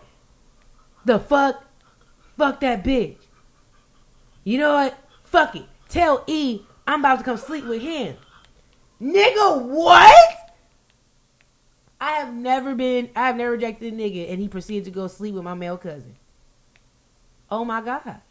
The 1.06 1.20
fuck? 1.20 1.64
Fuck 2.38 2.60
that 2.62 2.84
bitch. 2.84 3.18
You 4.44 4.58
know 4.58 4.74
what? 4.74 4.98
Fuck 5.24 5.56
it. 5.56 5.66
Tell 5.90 6.24
E 6.28 6.62
I'm 6.88 7.00
about 7.00 7.20
to 7.20 7.24
come 7.24 7.38
sleep 7.38 7.66
with 7.66 7.82
him. 7.82 8.18
Nigga, 9.02 9.62
what? 9.62 10.38
I 12.00 12.14
have 12.14 12.34
never 12.34 12.74
been, 12.74 13.10
I 13.16 13.28
have 13.28 13.36
never 13.36 13.52
rejected 13.52 13.94
a 13.94 13.96
nigga 13.96 14.32
and 14.32 14.42
he 14.42 14.48
proceeded 14.48 14.86
to 14.86 14.92
go 14.92 15.08
sleep 15.08 15.36
with 15.36 15.44
my 15.44 15.54
male 15.54 15.78
cousin. 15.78 16.16
Oh 17.50 17.64
my 17.64 17.82
God. 17.82 18.22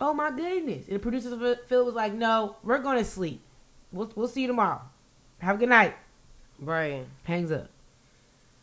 Oh 0.00 0.12
my 0.14 0.30
goodness. 0.30 0.86
And 0.86 0.96
the 0.96 0.98
producer 0.98 1.56
Phil 1.66 1.84
was 1.84 1.94
like, 1.94 2.12
no, 2.12 2.56
we're 2.62 2.78
going 2.78 2.98
to 2.98 3.04
sleep. 3.04 3.40
We'll, 3.92 4.10
we'll 4.14 4.28
see 4.28 4.42
you 4.42 4.46
tomorrow. 4.46 4.82
Have 5.38 5.56
a 5.56 5.58
good 5.58 5.68
night. 5.68 5.94
Right. 6.60 7.06
Hangs 7.24 7.50
up. 7.52 7.70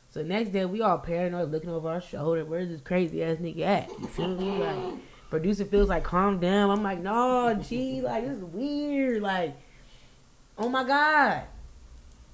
So 0.09 0.23
next 0.23 0.49
day, 0.49 0.65
we 0.65 0.81
all 0.81 0.97
paranoid, 0.97 1.51
looking 1.51 1.69
over 1.69 1.89
our 1.89 2.01
shoulder. 2.01 2.45
Where's 2.45 2.69
this 2.69 2.81
crazy 2.81 3.23
ass 3.23 3.37
nigga 3.37 3.61
at? 3.61 3.89
You 3.99 4.07
feel 4.07 4.29
me? 4.29 4.57
Like, 4.57 4.95
producer 5.29 5.65
Phil's 5.65 5.89
like, 5.89 6.03
calm 6.03 6.39
down. 6.39 6.69
I'm 6.69 6.81
like, 6.81 6.99
no, 6.99 7.53
gee, 7.67 8.01
like, 8.01 8.25
this 8.25 8.37
is 8.37 8.43
weird. 8.43 9.21
Like, 9.21 9.55
oh 10.57 10.69
my 10.69 10.83
God. 10.83 11.43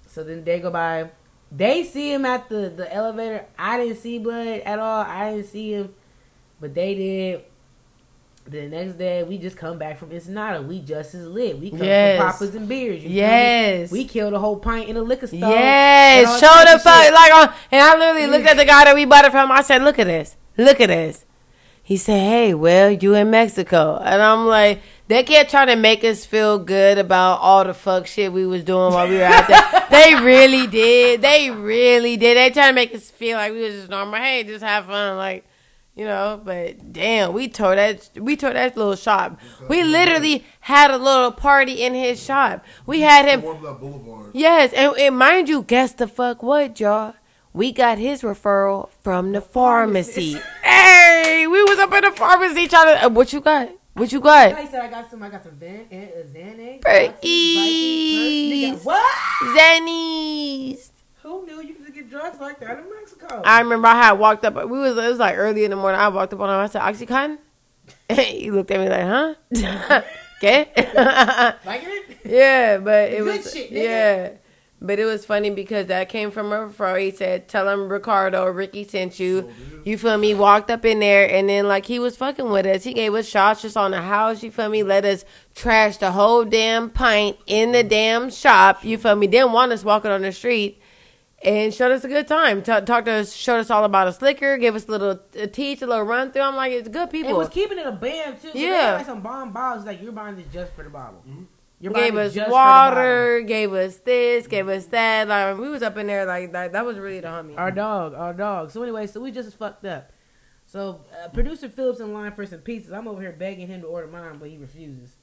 So 0.07 0.23
then 0.23 0.43
they 0.43 0.59
go 0.59 0.69
by. 0.69 1.09
They 1.51 1.83
see 1.83 2.13
him 2.13 2.25
at 2.25 2.49
the, 2.49 2.69
the 2.69 2.91
elevator. 2.93 3.45
I 3.57 3.77
didn't 3.77 3.97
see 3.97 4.17
blood 4.19 4.47
at 4.47 4.79
all. 4.79 5.03
I 5.03 5.31
didn't 5.31 5.47
see 5.47 5.73
him. 5.73 5.93
But 6.59 6.73
they 6.73 6.95
did. 6.95 7.43
The 8.45 8.67
next 8.67 8.97
day, 8.97 9.23
we 9.23 9.37
just 9.37 9.55
come 9.55 9.77
back 9.77 9.97
from 9.97 10.11
Ensenada. 10.11 10.61
We 10.61 10.79
just 10.81 11.15
as 11.15 11.25
lit. 11.27 11.59
We 11.59 11.69
come 11.69 11.83
Yes. 11.83 12.17
from 12.19 12.27
poppers 12.31 12.55
and 12.55 12.67
beers. 12.67 12.95
you 12.95 13.01
feel 13.03 13.09
me? 13.09 13.15
Yes. 13.15 13.91
We 13.91 14.03
killed 14.03 14.33
a 14.33 14.39
whole 14.39 14.57
pint 14.57 14.89
in 14.89 14.97
a 14.97 15.01
liquor 15.01 15.27
store. 15.27 15.39
Yes, 15.39 16.39
show 16.41 16.71
the 16.73 16.77
fuck 16.79 17.13
like 17.13 17.33
on, 17.33 17.53
and 17.71 17.81
I 17.81 17.97
literally 17.97 18.27
looked 18.27 18.45
at 18.47 18.57
the 18.57 18.65
guy 18.65 18.83
that 18.83 18.95
we 18.95 19.05
bought 19.05 19.23
it 19.25 19.31
from. 19.31 19.49
I 19.51 19.61
said, 19.61 19.81
"Look 19.83 19.97
at 19.97 20.07
this, 20.07 20.35
look 20.57 20.81
at 20.81 20.87
this." 20.89 21.25
He 21.81 21.95
said, 21.95 22.19
"Hey, 22.19 22.53
well, 22.53 22.91
you 22.91 23.13
in 23.15 23.29
Mexico?" 23.31 23.97
And 24.03 24.21
I'm 24.21 24.45
like, 24.45 24.81
they 25.07 25.23
kept 25.23 25.49
trying 25.49 25.67
to 25.67 25.75
make 25.77 26.03
us 26.03 26.25
feel 26.25 26.57
good 26.59 26.97
about 26.97 27.39
all 27.39 27.63
the 27.63 27.73
fuck 27.73 28.07
shit 28.07 28.33
we 28.33 28.45
was 28.45 28.63
doing 28.65 28.93
while 28.93 29.07
we 29.07 29.17
were 29.17 29.23
out 29.23 29.47
there. 29.47 29.87
they 29.89 30.15
really 30.15 30.67
did. 30.67 31.21
They 31.21 31.49
really 31.49 32.17
did. 32.17 32.35
They 32.37 32.49
trying 32.49 32.71
to 32.71 32.75
make 32.75 32.93
us 32.93 33.09
feel 33.09 33.37
like 33.37 33.53
we 33.53 33.61
was 33.61 33.73
just 33.73 33.89
normal. 33.89 34.19
Hey, 34.19 34.43
just 34.43 34.63
have 34.65 34.85
fun, 34.85 35.15
like. 35.17 35.45
You 35.95 36.05
know, 36.05 36.41
but 36.43 36.91
damn, 36.91 37.33
we 37.33 37.47
tore 37.47 37.75
that 37.75 38.09
we 38.15 38.35
tore 38.35 38.53
that 38.53 38.75
little 38.75 38.95
shop. 38.95 39.39
We 39.69 39.83
literally 39.83 40.43
had 40.61 40.89
a 40.89 40.97
little 40.97 41.31
party 41.31 41.83
in 41.83 41.93
his 41.93 42.21
shop. 42.21 42.65
We 42.87 43.01
had 43.01 43.27
him 43.27 43.43
Warm 43.43 43.61
that 43.61 43.79
boulevard. 43.79 44.31
Yes, 44.33 44.73
and, 44.73 44.97
and 44.97 45.15
mind 45.15 45.49
you, 45.49 45.61
guess 45.61 45.93
the 45.93 46.07
fuck 46.07 46.41
what, 46.41 46.79
y'all? 46.79 47.13
We 47.53 47.71
got 47.71 47.99
his 47.99 48.23
referral 48.23 48.89
from 49.01 49.33
the 49.33 49.41
pharmacy. 49.41 50.39
hey, 50.63 51.45
we 51.45 51.63
was 51.63 51.77
up 51.77 51.93
in 51.93 52.01
the 52.01 52.11
pharmacy 52.11 52.67
trying 52.67 52.97
to. 52.97 53.05
Uh, 53.05 53.09
what 53.09 53.31
you 53.31 53.41
got? 53.41 53.69
What 53.93 54.11
you 54.11 54.19
got? 54.19 54.53
I 54.53 54.65
said 54.65 54.81
I 54.81 54.89
got 54.89 55.11
some. 55.11 55.21
I 55.21 55.29
got 55.29 55.43
some 55.43 55.57
Van, 55.57 55.85
uh, 55.91 55.95
Xanax. 55.95 56.81
Perkies. 56.81 58.73
Perkies. 58.73 58.83
What? 58.83 59.15
Zennies. 59.55 60.89
Who 61.21 61.45
knew 61.45 61.61
you 61.61 61.75
could 61.75 61.93
get 61.93 62.02
drugs 62.13 62.39
like 62.39 62.59
that 62.59 62.79
in 62.79 62.85
Mexico? 62.93 63.41
I 63.43 63.59
remember 63.59 63.87
I 63.87 63.95
had 63.95 64.13
walked 64.13 64.45
up. 64.45 64.55
We 64.55 64.79
was 64.79 64.97
it 64.97 65.09
was 65.09 65.19
like 65.19 65.37
early 65.37 65.65
in 65.65 65.71
the 65.71 65.75
morning. 65.75 65.99
I 65.99 66.07
walked 66.09 66.33
up 66.33 66.39
on 66.39 66.49
him. 66.49 66.55
I 66.55 66.67
said, 66.67 66.81
"Oxycontin." 66.81 67.39
he 68.15 68.51
looked 68.51 68.71
at 68.71 68.79
me 68.79 68.89
like, 68.89 69.01
"Huh?" 69.01 70.01
okay. 70.37 70.71
like 71.65 71.81
it? 71.83 72.17
Yeah, 72.23 72.77
but 72.77 73.11
it 73.11 73.23
Good 73.23 73.37
was 73.37 73.51
shit, 73.51 73.71
yeah. 73.71 74.29
But 74.79 74.99
it 74.99 75.05
was 75.05 75.25
funny 75.25 75.49
because 75.49 75.87
that 75.87 76.09
came 76.09 76.29
from 76.29 76.51
a 76.51 76.67
referral. 76.67 76.99
He 76.99 77.11
said, 77.11 77.47
"Tell 77.47 77.67
him 77.67 77.87
Ricardo, 77.89 78.45
Ricky 78.47 78.83
sent 78.83 79.19
you." 79.19 79.49
Oh, 79.49 79.81
you 79.85 79.97
feel 79.97 80.17
me? 80.17 80.33
Walked 80.33 80.69
up 80.69 80.85
in 80.85 80.99
there 80.99 81.29
and 81.29 81.49
then 81.49 81.67
like 81.67 81.85
he 81.85 81.99
was 81.99 82.17
fucking 82.17 82.49
with 82.49 82.65
us. 82.65 82.83
He 82.83 82.93
gave 82.93 83.13
us 83.13 83.27
shots 83.27 83.61
just 83.61 83.77
on 83.77 83.91
the 83.91 84.01
house. 84.01 84.43
You 84.43 84.51
feel 84.51 84.69
me? 84.69 84.83
Let 84.83 85.05
us 85.05 85.25
trash 85.55 85.97
the 85.97 86.11
whole 86.11 86.45
damn 86.45 86.89
pint 86.89 87.37
in 87.47 87.71
the 87.71 87.83
damn 87.83 88.29
shop. 88.29 88.83
You 88.83 88.97
feel 88.97 89.15
me? 89.15 89.27
Didn't 89.27 89.53
want 89.53 89.71
us 89.71 89.83
walking 89.83 90.11
on 90.11 90.21
the 90.21 90.31
street. 90.33 90.82
And 91.43 91.73
showed 91.73 91.91
us 91.91 92.03
a 92.05 92.07
good 92.07 92.27
time. 92.27 92.61
Ta 92.63 92.79
talked 92.79 93.05
to 93.07 93.11
us, 93.11 93.33
showed 93.33 93.59
us 93.59 93.69
all 93.69 93.83
about 93.83 94.07
his 94.07 94.21
liquor, 94.21 94.57
gave 94.57 94.75
us 94.75 94.87
a 94.87 94.91
little 94.91 95.19
a 95.35 95.45
teach, 95.47 95.81
a 95.81 95.87
little 95.87 96.05
run 96.05 96.31
through. 96.31 96.41
I'm 96.43 96.55
like, 96.55 96.71
it's 96.71 96.87
good 96.87 97.09
people. 97.09 97.31
It 97.31 97.37
was 97.37 97.49
keeping 97.49 97.77
it 97.77 97.85
a 97.85 97.91
band 97.91 98.41
too. 98.41 98.51
So 98.51 98.57
Yeah. 98.57 98.69
yeah, 98.91 98.93
like 98.93 99.05
some 99.05 99.21
bomb 99.21 99.51
bottles. 99.51 99.85
Like 99.85 100.01
you're 100.01 100.13
buying 100.13 100.37
this 100.37 100.47
just 100.53 100.73
for 100.73 100.83
the 100.83 100.89
bottle. 100.89 101.21
You're 101.81 101.91
buying 101.91 102.13
gave 102.13 102.17
us 102.17 102.33
just 102.33 102.45
for 102.45 102.49
the 102.49 102.55
bottle. 102.55 102.95
water, 102.97 103.41
gave 103.41 103.73
us 103.73 103.97
this, 103.97 104.47
gave 104.47 104.69
us 104.69 104.85
that. 104.87 105.27
Like 105.27 105.57
we 105.57 105.69
was 105.69 105.83
up 105.83 105.97
in 105.97 106.07
there 106.07 106.25
like 106.25 106.53
that. 106.53 106.71
That 106.71 106.85
was 106.85 106.97
really 106.97 107.19
the 107.19 107.27
homie. 107.27 107.57
Our 107.57 107.71
dog, 107.71 108.13
our 108.13 108.33
dog. 108.33 108.71
So 108.71 108.81
anyway, 108.81 109.07
so 109.07 109.19
we 109.19 109.31
just 109.31 109.53
fucked 109.57 109.83
up. 109.85 110.11
So 110.65 111.01
uh, 111.23 111.27
producer 111.27 111.67
Philip's 111.67 111.99
in 111.99 112.13
line 112.13 112.31
for 112.31 112.45
some 112.45 112.59
pizzas. 112.59 112.93
I'm 112.93 113.07
over 113.07 113.21
here 113.21 113.33
begging 113.37 113.67
him 113.67 113.81
to 113.81 113.87
order 113.87 114.07
mine, 114.07 114.37
but 114.39 114.49
he 114.49 114.57
refuses. 114.57 115.17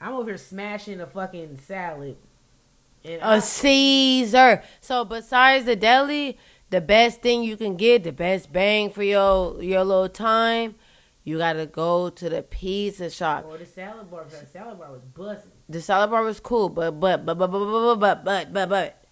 I'm 0.00 0.12
over 0.12 0.30
here 0.30 0.38
smashing 0.38 1.00
a 1.00 1.06
fucking 1.08 1.58
salad. 1.58 2.16
And 3.06 3.22
I- 3.22 3.36
A 3.36 3.40
Caesar. 3.40 4.62
So 4.80 5.04
besides 5.04 5.64
the 5.66 5.76
deli, 5.76 6.38
the 6.70 6.80
best 6.80 7.22
thing 7.22 7.42
you 7.44 7.56
can 7.56 7.76
get, 7.76 8.04
the 8.04 8.12
best 8.12 8.52
bang 8.52 8.90
for 8.90 9.02
your 9.02 9.62
your 9.62 9.84
little 9.84 10.08
time, 10.08 10.74
you 11.24 11.38
gotta 11.38 11.66
go 11.66 12.10
to 12.10 12.28
the 12.28 12.42
pizza 12.42 13.10
shop. 13.10 13.44
or 13.48 13.58
the 13.58 13.66
salad 13.66 14.10
bar. 14.10 14.24
The 14.28 14.46
salad 14.46 14.78
bar 14.78 14.92
was 14.92 15.02
busting. 15.02 15.52
The 15.68 15.80
salad 15.80 16.10
bar 16.10 16.22
was 16.22 16.40
cool, 16.40 16.68
but 16.68 16.98
but 17.00 17.24
but 17.26 17.36
but 17.38 17.48
but 17.48 17.58
but 17.58 17.96
but 18.00 18.24
but 18.24 18.52
but 18.52 18.68
but 18.68 19.04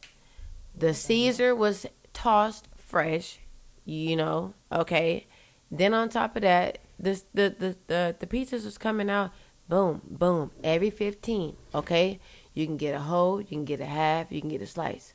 the 0.76 0.94
Caesar 0.94 1.54
was 1.54 1.86
tossed 2.12 2.68
fresh, 2.76 3.38
you 3.84 4.16
know. 4.16 4.54
Okay, 4.72 5.26
then 5.70 5.94
on 5.94 6.08
top 6.08 6.36
of 6.36 6.42
that, 6.42 6.78
this 6.98 7.24
the 7.34 7.54
the 7.58 7.76
the 7.86 8.16
the 8.18 8.26
pizzas 8.26 8.64
was 8.64 8.78
coming 8.78 9.10
out. 9.10 9.30
Boom, 9.68 10.02
boom, 10.08 10.50
every 10.62 10.90
fifteen. 10.90 11.56
Okay, 11.74 12.20
you 12.54 12.66
can 12.66 12.76
get 12.76 12.94
a 12.94 13.00
whole, 13.00 13.40
you 13.40 13.46
can 13.46 13.64
get 13.64 13.80
a 13.80 13.86
half, 13.86 14.32
you 14.32 14.40
can 14.40 14.50
get 14.50 14.62
a 14.62 14.66
slice. 14.66 15.14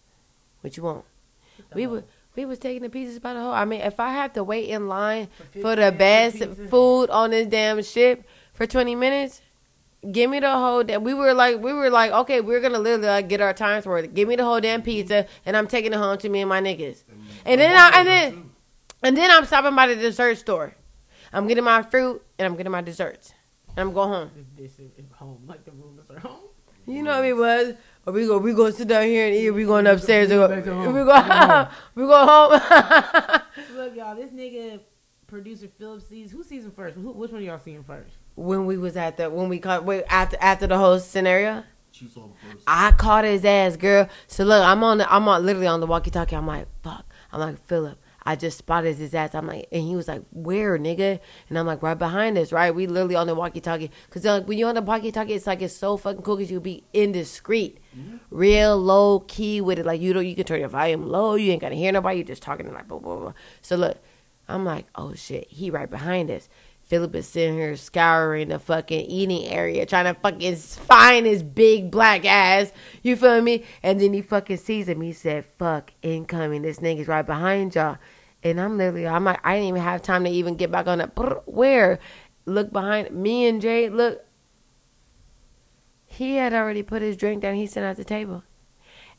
What 0.62 0.78
you 0.78 0.84
want? 0.84 1.06
We 1.74 1.88
were 1.88 2.04
We 2.36 2.46
was 2.46 2.60
taking 2.60 2.84
the 2.84 2.90
pieces 2.90 3.20
by 3.20 3.34
the 3.34 3.42
whole. 3.42 3.52
I 3.52 3.66
mean, 3.66 3.82
if 3.82 4.00
I 4.00 4.12
have 4.12 4.34
to 4.34 4.44
wait 4.44 4.70
in 4.70 4.88
line 4.88 5.28
For 5.54 5.62
for 5.62 5.76
the 5.76 5.92
best 5.92 6.40
pizza. 6.40 6.68
food 6.68 7.10
on 7.10 7.32
this 7.32 7.48
damn 7.48 7.82
ship 7.84 8.24
for 8.54 8.66
twenty 8.68 8.96
minutes, 8.96 9.42
give 10.12 10.30
me 10.30 10.40
the 10.40 10.52
whole. 10.52 10.84
damn 10.84 11.04
we 11.04 11.14
were 11.14 11.34
like, 11.34 11.60
we 11.60 11.74
were 11.74 11.90
like, 11.90 12.12
okay, 12.12 12.40
we're 12.40 12.62
gonna 12.62 12.80
literally 12.80 13.08
like 13.08 13.28
get 13.28 13.42
our 13.42 13.54
times 13.54 13.86
worth. 13.86 14.14
Give 14.14 14.28
me 14.28 14.36
the 14.36 14.46
whole 14.46 14.62
damn 14.62 14.82
mm-hmm. 14.82 14.86
pizza, 14.86 15.26
and 15.46 15.58
I'm 15.58 15.68
taking 15.68 15.92
it 15.92 15.98
home 15.98 16.18
to 16.20 16.30
me 16.30 16.42
and 16.42 16.50
my 16.50 16.62
niggas. 16.62 17.04
And 17.46 17.60
then 17.60 17.76
I, 17.76 18.00
and 18.00 18.08
then 18.08 18.50
and 19.02 19.18
then 19.18 19.32
I'm 19.32 19.46
stopping 19.46 19.76
by 19.76 19.88
the 19.88 19.96
dessert 19.96 20.38
store. 20.38 20.76
I'm 21.32 21.48
getting 21.48 21.64
my 21.64 21.84
fruit 21.84 22.24
and 22.38 22.46
I'm 22.46 22.56
getting 22.56 22.72
my 22.72 22.82
desserts. 22.82 23.34
And 23.70 23.80
I'm 23.80 23.94
going 23.94 24.10
home. 24.10 24.32
This 24.58 24.80
is 24.80 24.92
home, 25.14 25.44
like 25.46 25.64
the 25.64 25.72
room 25.72 26.00
is 26.00 26.24
home. 26.24 26.49
You 26.88 27.04
know 27.04 27.12
what 27.12 27.20
I 27.20 27.30
mean? 27.30 27.38
Was 27.38 27.74
or 28.06 28.14
we 28.14 28.26
go 28.26 28.38
we 28.38 28.54
gonna 28.54 28.72
sit 28.72 28.88
down 28.88 29.04
here 29.04 29.28
and 29.28 29.36
eat. 29.36 29.48
Or 29.48 29.54
we 29.54 29.66
going 29.66 29.88
upstairs. 29.88 30.30
We 30.30 30.36
and 30.36 30.42
go 30.42 30.48
back 30.48 30.64
to 30.64 30.74
home. 30.74 30.94
We 30.94 31.04
go 31.04 31.68
we 31.96 32.04
go 32.04 32.26
home. 32.26 33.42
Look, 33.76 33.96
y'all, 33.96 34.16
this 34.16 34.32
nigga 34.32 34.80
producer 35.28 35.68
Philip 35.68 36.02
sees 36.02 36.32
who 36.32 36.44
sees 36.44 36.66
him 36.66 36.72
first. 36.72 36.96
Who, 36.96 37.12
which 37.12 37.32
one 37.32 37.42
of 37.42 37.46
y'all 37.46 37.60
see 37.60 37.74
him 37.74 37.84
first? 37.84 38.12
when 38.40 38.66
we 38.66 38.78
was 38.78 38.96
at 38.96 39.18
the 39.18 39.30
when 39.30 39.50
we 39.50 39.60
caught 39.60 39.84
wait 39.84 40.04
after 40.10 40.38
after 40.40 40.68
the 40.68 40.78
whole 40.78 41.00
scenario. 41.00 41.64
She 41.92 42.08
saw 42.08 42.26
him 42.26 42.32
first. 42.42 42.64
I 42.68 42.92
caught 42.92 43.26
his 43.26 43.44
ass, 43.44 43.76
girl. 43.76 44.08
So 44.28 44.44
look, 44.44 44.64
I'm 44.64 44.84
on 44.84 45.00
the 45.00 45.14
I'm 45.14 45.28
on 45.28 45.46
literally 45.46 45.68
on 45.68 45.80
the 45.80 45.88
walkie 45.88 46.12
talkie. 46.12 46.36
I'm 46.36 46.48
like, 46.48 46.68
fuck. 46.84 47.06
I'm 47.32 47.40
like, 47.40 47.64
Philip, 47.66 48.00
I 48.30 48.36
just 48.36 48.60
spotted 48.60 48.96
his 48.96 49.16
ass. 49.16 49.34
I'm 49.34 49.48
like, 49.48 49.68
and 49.72 49.82
he 49.82 49.96
was 49.96 50.08
like, 50.08 50.22
where, 50.32 50.78
nigga? 50.78 51.20
And 51.50 51.58
I'm 51.58 51.66
like, 51.66 51.82
right 51.82 51.98
behind 51.98 52.38
us, 52.38 52.52
right? 52.52 52.70
We 52.70 52.86
literally 52.86 53.16
on 53.16 53.26
the 53.26 53.34
walkie 53.34 53.60
talkie. 53.60 53.90
Cause 54.12 54.24
like, 54.24 54.48
when 54.48 54.60
you're 54.60 54.70
on 54.70 54.76
the 54.76 54.84
walkie 54.84 55.12
talkie, 55.12 55.34
it's 55.34 55.48
like 55.48 55.64
it's 55.64 55.76
so 55.76 55.98
fucking 55.98 56.22
cool 56.22 56.38
because 56.38 56.52
you 56.52 56.60
be 56.60 56.84
indiscreet, 56.94 57.80
mm-hmm. 57.98 58.18
real 58.30 58.78
low 58.78 59.22
key 59.22 59.62
with 59.62 59.80
it. 59.80 59.86
Like 59.88 60.00
you 60.00 60.14
don't, 60.14 60.28
you 60.28 60.36
can 60.36 60.46
turn 60.46 60.60
your 60.60 60.70
volume 60.70 61.08
low. 61.08 61.34
You 61.34 61.52
ain't 61.52 61.62
gonna 61.62 61.74
hear 61.74 61.92
nobody. 61.92 62.18
You're 62.18 62.28
just 62.28 62.44
talking 62.44 62.72
like 62.72 62.88
blah 62.88 63.00
blah 63.00 63.16
blah. 63.16 63.34
So 63.64 63.76
look, 63.78 63.98
I'm 64.48 64.64
like, 64.64 64.86
oh 64.94 65.16
shit, 65.16 65.48
he 65.50 65.72
right 65.72 65.90
behind 65.90 66.30
us. 66.30 66.50
Philip 66.84 67.16
is 67.16 67.28
sitting 67.28 67.56
here 67.56 67.76
scouring 67.76 68.50
the 68.50 68.60
fucking 68.60 69.08
eating 69.08 69.46
area, 69.46 69.88
trying 69.88 70.06
to 70.06 70.20
fucking 70.20 70.56
find 70.56 71.26
his 71.26 71.42
big 71.42 71.90
black 71.90 72.26
ass. 72.26 72.72
You 73.02 73.16
feel 73.16 73.42
me? 73.42 73.64
And 73.82 74.00
then 74.00 74.14
he 74.14 74.22
fucking 74.22 74.58
sees 74.58 74.88
him. 74.88 75.02
He 75.02 75.14
said, 75.14 75.46
"Fuck, 75.46 75.94
incoming. 76.04 76.62
This 76.62 76.78
nigga's 76.78 77.08
right 77.08 77.26
behind 77.26 77.74
y'all." 77.74 77.98
And 78.44 78.60
I'm 78.60 78.78
literally, 78.78 79.08
I'm 79.08 79.26
like, 79.26 79.40
I 79.44 79.56
didn't 79.56 79.70
even 79.70 79.82
have 79.82 80.02
time 80.02 80.24
to 80.24 80.30
even 80.30 80.56
get 80.56 80.72
back 80.72 80.88
on 80.88 81.00
that. 81.00 81.12
Where? 81.46 82.00
Look 82.46 82.72
behind 82.72 83.12
me 83.12 83.48
and 83.48 83.62
Jay. 83.62 83.90
Look, 83.90 84.24
he 86.06 86.36
had 86.36 86.54
already 86.54 86.84
put 86.84 87.02
his 87.02 87.18
drink 87.18 87.42
down. 87.42 87.56
He's 87.56 87.72
sitting 87.72 87.88
at 87.88 87.98
the 87.98 88.04
table, 88.04 88.44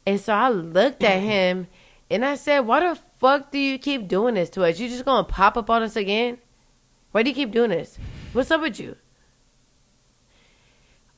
and 0.04 0.18
so 0.18 0.32
I 0.32 0.48
looked 0.48 1.04
at 1.04 1.18
mm-hmm. 1.18 1.28
him, 1.28 1.66
and 2.10 2.24
I 2.24 2.34
said, 2.34 2.60
"Why 2.60 2.80
the 2.80 2.98
fuck 3.20 3.52
do 3.52 3.58
you 3.58 3.78
keep 3.78 4.08
doing 4.08 4.34
this 4.34 4.50
to 4.50 4.64
us? 4.64 4.80
You 4.80 4.88
just 4.88 5.04
gonna 5.04 5.24
pop 5.24 5.56
up 5.56 5.70
on 5.70 5.82
us 5.82 5.96
again?" 5.96 6.38
Why 7.12 7.22
do 7.22 7.30
you 7.30 7.34
keep 7.34 7.50
doing 7.50 7.70
this? 7.70 7.98
What's 8.32 8.50
up 8.50 8.60
with 8.60 8.78
you? 8.78 8.96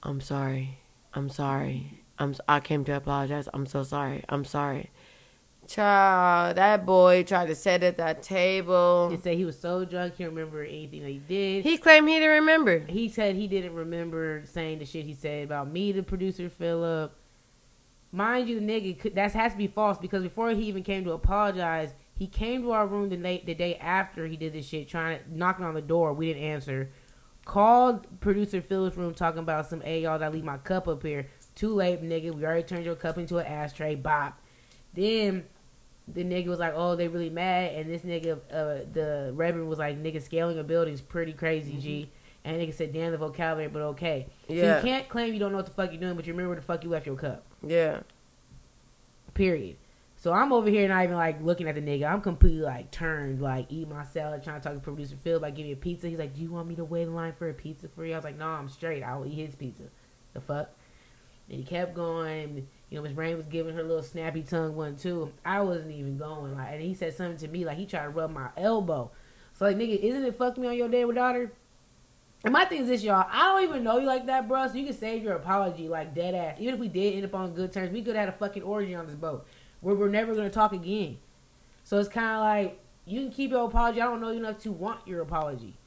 I'm 0.03 0.21
sorry. 0.21 0.79
I'm 1.13 1.29
sorry. 1.29 2.03
I'm. 2.19 2.35
I 2.49 2.61
came 2.61 2.85
to 2.85 2.97
apologize. 2.97 3.49
I'm 3.53 3.67
so 3.67 3.83
sorry. 3.83 4.25
I'm 4.29 4.45
sorry. 4.45 4.91
Child, 5.69 6.57
that 6.57 6.85
boy 6.85 7.23
tried 7.23 7.47
to 7.47 7.55
sit 7.55 7.83
at 7.83 7.97
that 7.97 8.23
table. 8.23 9.09
He 9.11 9.17
said 9.17 9.37
he 9.37 9.45
was 9.45 9.59
so 9.59 9.85
drunk 9.85 10.17
he 10.17 10.25
remember 10.25 10.63
anything 10.63 11.03
that 11.03 11.09
he 11.09 11.19
did. 11.19 11.65
He 11.65 11.79
claimed 11.79 12.09
he 12.09 12.19
didn't 12.19 12.41
remember. 12.41 12.81
He 12.81 13.09
said 13.09 13.37
he 13.37 13.47
didn't 13.47 13.75
remember 13.75 14.43
saying 14.45 14.81
the 14.81 14.85
shit 14.85 15.07
he 15.07 15.15
said 15.15 15.45
about 15.45 15.71
me, 15.71 15.93
the 15.93 16.03
producer 16.03 16.51
Philip. 16.51 17.17
Mind 18.11 18.49
you, 18.49 18.61
the 18.61 18.67
nigga 18.67 19.15
that 19.15 19.33
has 19.33 19.53
to 19.53 19.59
be 19.59 19.67
false 19.67 19.97
because 19.99 20.23
before 20.23 20.51
he 20.51 20.65
even 20.65 20.83
came 20.83 21.05
to 21.05 21.13
apologize, 21.13 21.95
he 22.15 22.27
came 22.27 22.63
to 22.63 22.73
our 22.73 22.87
room 22.87 23.09
the 23.09 23.17
day 23.17 23.43
the 23.47 23.55
day 23.55 23.77
after 23.77 24.27
he 24.27 24.37
did 24.37 24.53
this 24.53 24.67
shit, 24.67 24.89
trying 24.89 25.19
to 25.19 25.37
knocking 25.37 25.65
on 25.65 25.75
the 25.75 25.81
door. 25.81 26.13
We 26.13 26.27
didn't 26.27 26.43
answer. 26.43 26.91
Called 27.45 28.21
producer 28.21 28.61
Philip's 28.61 28.97
room 28.97 29.15
talking 29.15 29.41
about 29.41 29.69
some, 29.69 29.81
hey 29.81 30.03
y'all, 30.03 30.19
that 30.19 30.33
leave 30.33 30.45
my 30.45 30.59
cup 30.59 30.87
up 30.87 31.03
here. 31.03 31.29
Too 31.55 31.75
late, 31.75 32.03
nigga. 32.03 32.33
We 32.35 32.45
already 32.45 32.63
turned 32.63 32.85
your 32.85 32.95
cup 32.95 33.19
into 33.19 33.39
an 33.39 33.47
ashtray. 33.47 33.95
Bop. 33.95 34.39
Then 34.95 35.45
the 36.15 36.25
nigga 36.25 36.47
was 36.47 36.59
like, 36.59 36.75
"Oh, 36.77 36.97
they 36.97 37.09
really 37.09 37.31
mad," 37.31 37.75
and 37.75 37.91
this 37.91 38.03
nigga, 38.03 38.39
uh, 38.53 38.85
the 38.93 39.33
reverend 39.35 39.69
was 39.69 39.79
like, 39.79 40.03
"Nigga, 40.03 40.21
scaling 40.23 40.59
a 40.59 40.65
building's 40.65 41.01
pretty 41.01 41.33
crazy, 41.33 41.77
G." 41.79 42.11
And 42.45 42.61
nigga 42.61 42.75
said, 42.75 42.93
"Damn 42.93 43.13
the 43.13 43.19
vocabulary, 43.19 43.69
but 43.69 43.83
okay." 43.83 44.27
So 44.49 44.55
Yeah. 44.55 44.77
you 44.79 44.83
can't 44.83 45.09
claim 45.09 45.33
you 45.33 45.39
don't 45.41 45.53
know 45.53 45.59
what 45.59 45.67
the 45.67 45.73
fuck 45.73 45.93
you're 45.93 46.01
doing, 46.01 46.15
but 46.17 46.27
you 46.27 46.33
remember 46.33 46.55
the 46.57 46.61
fuck 46.63 46.83
you 46.85 46.91
left 46.91 47.07
your 47.07 47.17
cup. 47.17 47.45
Yeah. 47.67 48.01
Period. 49.35 49.77
So 50.17 50.33
I'm 50.33 50.53
over 50.53 50.69
here 50.69 50.87
not 50.87 51.03
even 51.03 51.17
like 51.17 51.43
looking 51.43 51.67
at 51.69 51.75
the 51.75 51.81
nigga. 51.81 52.09
I'm 52.09 52.21
completely 52.21 52.61
like 52.63 52.91
turned, 52.91 53.41
like 53.41 53.67
eat 53.71 53.89
my 53.89 54.05
salad, 54.05 54.45
trying 54.45 54.61
to 54.61 54.65
talk 54.69 54.75
to 54.75 54.81
producer 54.81 55.17
Phil, 55.17 55.41
like 55.41 55.57
give 55.57 55.67
me 55.67 55.73
a 55.73 55.77
pizza. 55.77 56.09
He's 56.09 56.19
like, 56.19 56.35
"Do 56.35 56.43
you 56.43 56.51
want 56.53 56.69
me 56.69 56.77
to 56.77 56.85
wait 56.85 57.03
in 57.03 57.15
line 57.15 57.33
for 57.33 57.49
a 57.49 57.55
pizza 57.55 57.89
for 57.89 58.05
you?" 58.05 58.13
I 58.13 58.17
was 58.17 58.25
like, 58.25 58.39
"No, 58.39 58.47
I'm 58.47 58.69
straight. 58.69 59.03
I'll 59.03 59.27
eat 59.27 59.35
his 59.35 59.55
pizza." 59.57 59.85
The 60.35 60.41
fuck. 60.41 60.71
And 61.49 61.59
he 61.59 61.65
kept 61.65 61.95
going. 61.95 62.69
You 62.93 62.99
know, 62.99 63.05
Miss 63.05 63.17
Rain 63.17 63.39
was 63.39 63.47
giving 63.47 63.75
her 63.75 63.81
a 63.81 63.85
little 63.85 64.03
snappy 64.03 64.43
tongue 64.43 64.77
one 64.77 64.97
too. 64.97 65.33
I 65.47 65.63
wasn't 65.63 65.93
even 65.93 66.19
going. 66.19 66.55
Like, 66.55 66.73
and 66.73 66.83
he 66.83 66.93
said 66.93 67.15
something 67.15 67.39
to 67.39 67.49
me 67.49 67.65
like 67.65 67.79
he 67.79 67.87
tried 67.87 68.03
to 68.03 68.11
rub 68.11 68.31
my 68.31 68.51
elbow. 68.55 69.11
So 69.55 69.65
like, 69.65 69.79
nigga, 69.79 69.99
isn't 69.99 70.23
it 70.23 70.37
fuck 70.37 70.59
me 70.59 70.67
on 70.67 70.77
your 70.77 70.91
day 70.91 71.07
with 71.07 71.17
daughter? 71.17 71.51
And 72.45 72.53
my 72.53 72.67
thing 72.67 72.83
is 72.83 72.89
this, 72.89 73.03
y'all. 73.03 73.27
I 73.31 73.45
don't 73.45 73.65
even 73.65 73.83
know 73.83 73.97
you 73.97 74.07
like 74.07 74.27
that, 74.27 74.47
bro. 74.47 74.69
So 74.69 74.75
you 74.75 74.85
can 74.85 74.95
save 74.95 75.23
your 75.23 75.37
apology, 75.37 75.89
like 75.89 76.15
dead 76.15 76.35
ass. 76.35 76.57
Even 76.61 76.75
if 76.75 76.81
we 76.81 76.89
did 76.89 77.15
end 77.15 77.25
up 77.25 77.35
on 77.35 77.55
good 77.55 77.73
terms, 77.73 77.93
we 77.93 78.03
could 78.03 78.15
have 78.15 78.27
had 78.27 78.35
a 78.35 78.37
fucking 78.37 78.63
orgy 78.63 78.95
on 78.95 79.07
this 79.07 79.15
boat 79.15 79.47
where 79.81 79.95
we're 79.95 80.11
never 80.11 80.35
gonna 80.35 80.51
talk 80.51 80.75
again. 80.75 81.17
So 81.85 81.99
it's 81.99 82.11
kind 82.11 82.37
of 82.37 82.41
like 82.41 82.79
you 83.07 83.23
can 83.23 83.31
keep 83.31 83.53
your 83.53 83.65
apology. 83.67 84.03
I 84.03 84.05
don't 84.05 84.21
know 84.21 84.33
you 84.33 84.39
enough 84.41 84.59
to 84.65 84.71
want 84.71 85.09
your 85.09 85.23
apology. 85.23 85.79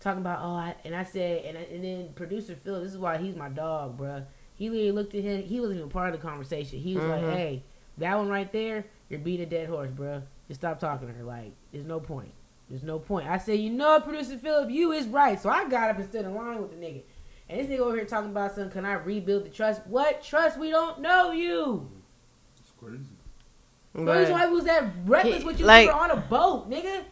Talking 0.00 0.22
about 0.22 0.38
oh, 0.42 0.54
I, 0.54 0.74
and 0.86 0.96
I 0.96 1.04
said, 1.04 1.44
and 1.44 1.58
and 1.58 1.84
then 1.84 2.14
producer 2.14 2.54
Phil, 2.54 2.80
this 2.80 2.92
is 2.92 2.98
why 2.98 3.18
he's 3.18 3.36
my 3.36 3.50
dog, 3.50 3.98
bruh. 3.98 4.24
He 4.58 4.68
literally 4.68 4.92
looked 4.92 5.14
at 5.14 5.22
him. 5.22 5.42
He 5.42 5.60
wasn't 5.60 5.78
even 5.78 5.88
part 5.90 6.12
of 6.12 6.20
the 6.20 6.26
conversation. 6.26 6.80
He 6.80 6.94
was 6.96 7.04
Mhm. 7.04 7.10
like, 7.10 7.36
"Hey, 7.36 7.62
that 7.98 8.16
one 8.18 8.28
right 8.28 8.50
there, 8.52 8.84
you're 9.08 9.20
beating 9.20 9.46
a 9.46 9.48
dead 9.48 9.68
horse, 9.68 9.90
bruh. 9.90 10.22
Just 10.48 10.60
stop 10.60 10.78
talking 10.80 11.06
to 11.08 11.14
her. 11.14 11.22
Like, 11.22 11.52
there's 11.72 11.84
no 11.86 12.00
point. 12.00 12.32
There's 12.68 12.82
no 12.82 12.98
point." 12.98 13.28
I 13.28 13.38
said, 13.38 13.60
"You 13.60 13.70
know, 13.70 14.00
producer 14.00 14.36
Philip, 14.36 14.70
you 14.70 14.92
is 14.92 15.06
right." 15.06 15.40
So 15.40 15.48
I 15.48 15.68
got 15.68 15.90
up 15.90 15.98
and 15.98 16.08
stood 16.08 16.24
in 16.24 16.34
line 16.34 16.60
with 16.60 16.72
the 16.72 16.84
nigga. 16.84 17.02
And 17.48 17.60
this 17.60 17.68
nigga 17.68 17.78
over 17.82 17.96
here 17.96 18.04
talking 18.04 18.30
about 18.30 18.52
something. 18.54 18.72
Can 18.72 18.84
I 18.84 18.94
rebuild 18.94 19.44
the 19.44 19.48
trust? 19.48 19.86
What 19.86 20.22
trust? 20.22 20.58
We 20.58 20.70
don't 20.70 21.00
know 21.00 21.30
you. 21.30 21.88
It's 22.60 22.72
crazy. 22.78 23.04
Right. 23.94 24.30
why 24.30 24.46
we 24.46 24.54
was 24.54 24.64
that 24.64 24.84
reckless 25.06 25.38
He- 25.38 25.44
with 25.44 25.60
you? 25.60 25.66
like- 25.66 25.88
we 25.88 25.94
were 25.94 25.98
on 25.98 26.10
a 26.10 26.16
boat, 26.16 26.68
nigga. 26.70 27.04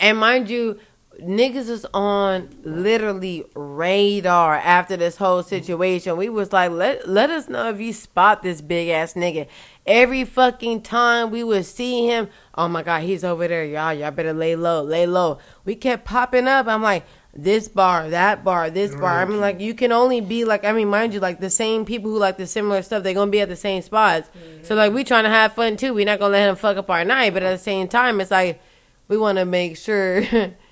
And 0.00 0.18
mind 0.18 0.50
you, 0.50 0.78
niggas 1.20 1.68
is 1.68 1.86
on 1.94 2.48
literally 2.62 3.44
radar 3.54 4.56
after 4.56 4.96
this 4.96 5.16
whole 5.16 5.40
mm-hmm. 5.40 5.48
situation. 5.48 6.16
We 6.16 6.28
was 6.28 6.52
like, 6.52 6.70
let 6.70 7.08
let 7.08 7.30
us 7.30 7.48
know 7.48 7.68
if 7.70 7.80
you 7.80 7.92
spot 7.92 8.42
this 8.42 8.60
big 8.60 8.88
ass 8.88 9.14
nigga. 9.14 9.46
Every 9.86 10.24
fucking 10.24 10.82
time 10.82 11.30
we 11.30 11.44
would 11.44 11.66
see 11.66 12.06
him, 12.06 12.28
oh 12.54 12.68
my 12.68 12.82
god, 12.82 13.02
he's 13.02 13.24
over 13.24 13.46
there, 13.46 13.64
y'all. 13.64 13.92
Y'all 13.92 14.10
better 14.10 14.32
lay 14.32 14.56
low, 14.56 14.82
lay 14.82 15.06
low. 15.06 15.38
We 15.64 15.74
kept 15.74 16.04
popping 16.04 16.48
up. 16.48 16.66
I'm 16.66 16.82
like, 16.82 17.04
this 17.36 17.68
bar, 17.68 18.10
that 18.10 18.44
bar, 18.44 18.70
this 18.70 18.94
bar. 18.94 19.20
I 19.20 19.24
mean, 19.24 19.40
like 19.40 19.60
you 19.60 19.74
can 19.74 19.90
only 19.92 20.20
be 20.20 20.44
like, 20.44 20.64
I 20.64 20.72
mean, 20.72 20.88
mind 20.88 21.14
you, 21.14 21.20
like 21.20 21.40
the 21.40 21.50
same 21.50 21.84
people 21.84 22.10
who 22.10 22.18
like 22.18 22.36
the 22.36 22.46
similar 22.46 22.82
stuff, 22.82 23.02
they're 23.02 23.14
gonna 23.14 23.30
be 23.30 23.40
at 23.40 23.48
the 23.48 23.56
same 23.56 23.82
spots. 23.82 24.28
So 24.32 24.40
mm-hmm. 24.40 24.74
like, 24.74 24.92
we 24.92 25.04
trying 25.04 25.24
to 25.24 25.30
have 25.30 25.54
fun 25.54 25.76
too. 25.76 25.94
we 25.94 26.04
not 26.04 26.20
gonna 26.20 26.32
let 26.32 26.48
him 26.48 26.56
fuck 26.56 26.76
up 26.76 26.90
our 26.90 27.04
night, 27.04 27.34
but 27.34 27.42
at 27.42 27.50
the 27.50 27.58
same 27.58 27.88
time, 27.88 28.20
it's 28.20 28.30
like 28.30 28.60
we 29.08 29.16
want 29.16 29.38
to 29.38 29.44
make 29.44 29.76
sure, 29.76 30.22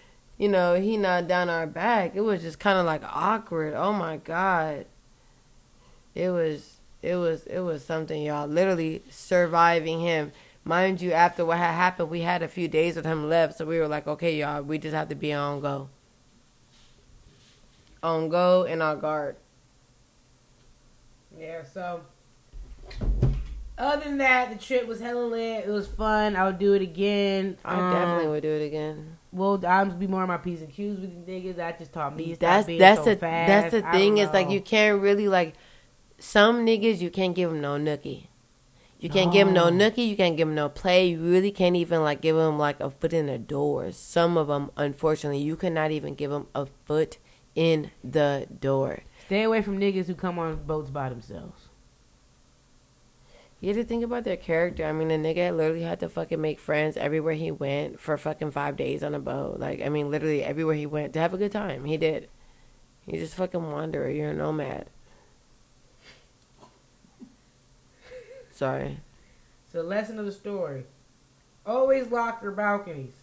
you 0.43 0.49
know, 0.49 0.75
he 0.75 0.97
not 0.97 1.29
down 1.29 1.49
our 1.49 1.69
back. 1.69 2.17
It 2.17 2.23
was 2.23 2.43
just 2.43 2.59
kind 2.59 2.77
of 2.77 2.85
like 2.85 3.03
awkward. 3.05 3.75
Oh 3.75 3.93
my 3.93 4.17
god, 4.17 4.87
it 6.17 6.31
was, 6.31 6.79
it 7.01 7.15
was, 7.15 7.47
it 7.47 7.61
was 7.61 7.85
something, 7.85 8.21
y'all. 8.21 8.49
Literally 8.49 9.05
surviving 9.09 10.01
him. 10.01 10.33
Mind 10.65 11.01
you, 11.01 11.13
after 11.13 11.45
what 11.45 11.59
had 11.59 11.75
happened, 11.75 12.11
we 12.11 12.23
had 12.23 12.43
a 12.43 12.49
few 12.49 12.67
days 12.67 12.97
with 12.97 13.05
him 13.05 13.29
left, 13.29 13.57
so 13.57 13.65
we 13.65 13.79
were 13.79 13.87
like, 13.87 14.09
okay, 14.09 14.37
y'all, 14.37 14.63
we 14.63 14.79
just 14.79 14.97
have 14.97 15.09
to 15.11 15.15
be 15.15 15.33
on 15.33 15.61
go, 15.61 15.89
on 18.03 18.29
go 18.29 18.65
and 18.65 18.83
on 18.83 18.99
guard. 18.99 19.37
Yeah, 21.39 21.63
so 21.63 22.01
other 23.79 24.05
than 24.05 24.19
that, 24.19 24.51
the 24.51 24.57
trip 24.59 24.89
was 24.89 24.99
hella 24.99 25.25
lit. 25.25 25.67
It 25.69 25.71
was 25.71 25.87
fun. 25.87 26.35
I 26.35 26.47
would 26.47 26.59
do 26.59 26.75
it 26.75 26.83
again. 26.83 27.59
I 27.65 27.75
Um, 27.77 27.93
definitely 27.93 28.27
would 28.27 28.43
do 28.43 28.51
it 28.51 28.67
again. 28.67 29.19
Well, 29.33 29.61
I'm 29.66 29.99
be 29.99 30.07
more 30.07 30.23
on 30.23 30.29
my 30.29 30.37
P's 30.37 30.61
and 30.61 30.71
Q's 30.71 31.01
with 31.01 31.27
the 31.27 31.33
niggas. 31.33 31.57
That 31.57 31.79
just 31.79 31.92
taught 31.92 32.14
me. 32.14 32.35
That's 32.38 32.66
that's 32.66 32.99
so 33.05 33.11
the 33.11 33.16
fast. 33.16 33.49
that's 33.49 33.71
the 33.73 33.90
thing 33.90 34.18
is 34.18 34.29
like 34.31 34.51
you 34.51 34.61
can't 34.61 35.01
really 35.01 35.27
like 35.29 35.55
some 36.18 36.66
niggas 36.66 37.01
you 37.01 37.11
can't 37.11 37.35
give 37.35 37.51
them 37.51 37.61
no 37.61 37.77
nookie. 37.77 38.27
You 39.01 39.09
can't 39.11 39.33
give 39.33 39.47
them 39.49 39.55
no 39.55 39.68
No. 39.68 39.90
nookie. 39.90 40.07
You 40.07 40.16
can't 40.16 40.37
give 40.37 40.47
them 40.47 40.55
no 40.55 40.68
play. 40.68 41.09
You 41.09 41.21
really 41.21 41.51
can't 41.51 41.75
even 41.75 42.03
like 42.03 42.21
give 42.21 42.37
them 42.37 42.57
like 42.59 42.79
a 42.79 42.90
foot 42.90 43.12
in 43.12 43.27
the 43.27 43.38
door. 43.38 43.90
Some 43.90 44.37
of 44.37 44.47
them, 44.47 44.71
unfortunately, 44.77 45.40
you 45.42 45.57
cannot 45.57 45.90
even 45.90 46.14
give 46.14 46.31
them 46.31 46.47
a 46.55 46.66
foot 46.85 47.18
in 47.57 47.90
the 48.05 48.47
door. 48.61 49.01
stay 49.27 49.42
away 49.42 49.61
from 49.61 49.79
niggas 49.81 50.07
who 50.07 50.14
come 50.14 50.38
on 50.38 50.62
boats 50.64 50.90
by 50.90 51.09
themselves. 51.09 51.62
You 53.62 53.68
have 53.68 53.77
to 53.77 53.85
think 53.85 54.03
about 54.03 54.25
their 54.25 54.37
character. 54.37 54.85
I 54.85 54.90
mean, 54.90 55.07
the 55.07 55.14
nigga 55.14 55.57
literally 55.57 55.83
had 55.83 56.01
to 56.01 56.09
fucking 56.09 56.40
make 56.40 56.59
friends 56.59 56.96
everywhere 56.96 57.35
he 57.35 57.53
went 57.53 58.01
for 58.01 58.18
fucking 58.18 58.51
five 58.51 58.77
days 58.77 59.05
on 59.05 59.14
a 59.14 59.20
boat. 59.20 59.61
Like, 59.61 59.81
I 59.81 59.88
mean, 59.88 60.11
literally 60.11 60.42
everywhere 60.42 60.75
he 60.75 60.85
went 60.85 61.12
to 61.12 61.20
have 61.20 61.33
a 61.33 61.38
good 61.38 61.53
time. 61.53 61.85
He 61.85 61.96
did. 61.96 62.29
You 63.07 63.20
just 63.20 63.37
fucking 63.37 63.70
wanderer. 63.70 64.11
You're 64.11 64.31
a 64.31 64.35
nomad. 64.35 64.87
Sorry. 68.51 68.98
So, 69.72 69.81
lesson 69.83 70.18
of 70.18 70.27
the 70.27 70.33
story: 70.33 70.85
always 71.64 72.11
lock 72.11 72.42
your 72.42 72.51
balconies. 72.51 73.14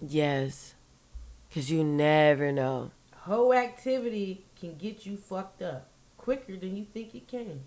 Yes. 0.00 0.74
Cause 1.54 1.70
you 1.70 1.84
never 1.84 2.50
know. 2.50 2.90
Whole 3.14 3.54
activity 3.54 4.44
can 4.58 4.74
get 4.76 5.06
you 5.06 5.16
fucked 5.16 5.62
up 5.62 5.86
quicker 6.18 6.56
than 6.56 6.76
you 6.76 6.84
think 6.92 7.14
it 7.14 7.28
can. 7.28 7.60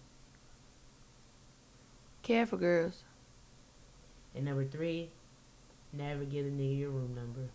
Care 2.26 2.48
for 2.48 2.58
girls. 2.58 3.04
And 4.34 4.46
number 4.46 4.66
three, 4.66 5.12
never 5.94 6.24
give 6.24 6.48
a 6.48 6.50
nigga 6.50 6.80
your 6.80 6.90
room 6.90 7.14
number. 7.14 7.52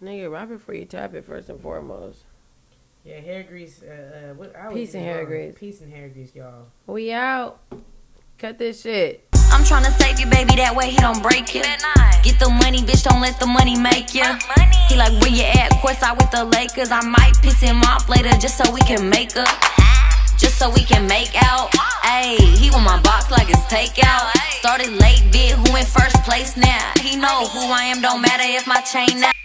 Nigga, 0.00 0.30
right 0.30 0.48
before 0.48 0.76
you 0.76 0.84
tap 0.84 1.14
it, 1.14 1.24
first 1.24 1.48
and 1.48 1.60
foremost. 1.60 2.20
Yeah, 3.04 3.18
hair 3.18 3.42
grease. 3.42 3.82
Uh, 3.82 4.30
uh, 4.30 4.34
what, 4.34 4.54
I 4.54 4.72
Peace 4.72 4.94
and 4.94 5.02
hair 5.02 5.24
grease. 5.24 5.56
Peace 5.58 5.80
and 5.80 5.92
hair 5.92 6.08
grease, 6.10 6.32
y'all. 6.32 6.66
We 6.86 7.12
out. 7.12 7.58
Cut 8.38 8.56
this 8.58 8.82
shit. 8.82 9.26
I'm 9.50 9.62
tryna 9.62 9.98
save 9.98 10.20
you, 10.20 10.26
baby, 10.26 10.54
that 10.54 10.76
way 10.76 10.90
he 10.90 10.98
don't 10.98 11.20
break 11.20 11.52
you. 11.52 11.62
Get 12.22 12.38
the 12.38 12.50
money, 12.62 12.78
bitch, 12.78 13.02
don't 13.02 13.20
let 13.20 13.40
the 13.40 13.46
money 13.46 13.76
make 13.76 14.14
you. 14.14 14.22
He 14.88 14.94
like, 14.94 15.10
where 15.20 15.30
you 15.30 15.42
at? 15.42 15.70
Course 15.82 16.04
I 16.04 16.12
with 16.12 16.30
the 16.30 16.44
Lakers. 16.44 16.92
I 16.92 17.00
might 17.02 17.32
piss 17.42 17.58
him 17.58 17.82
off 17.82 18.08
later 18.08 18.30
just 18.38 18.56
so 18.62 18.70
we 18.72 18.80
can 18.82 19.10
make 19.10 19.36
up. 19.36 19.48
So 20.60 20.68
we 20.68 20.84
can 20.84 21.06
make 21.06 21.30
out. 21.36 21.70
Ayy, 22.04 22.36
he 22.58 22.70
want 22.70 22.84
my 22.84 23.00
box 23.00 23.30
like 23.30 23.48
it's 23.48 23.64
takeout. 23.72 24.30
Started 24.58 24.92
late, 24.92 25.24
bit 25.32 25.52
who 25.52 25.74
in 25.74 25.86
first 25.86 26.16
place 26.16 26.54
now. 26.54 26.92
He 27.00 27.16
know 27.16 27.46
who 27.46 27.60
I 27.60 27.84
am, 27.84 28.02
don't 28.02 28.20
matter 28.20 28.44
if 28.44 28.66
my 28.66 28.82
chain 28.82 29.24
out. 29.24 29.39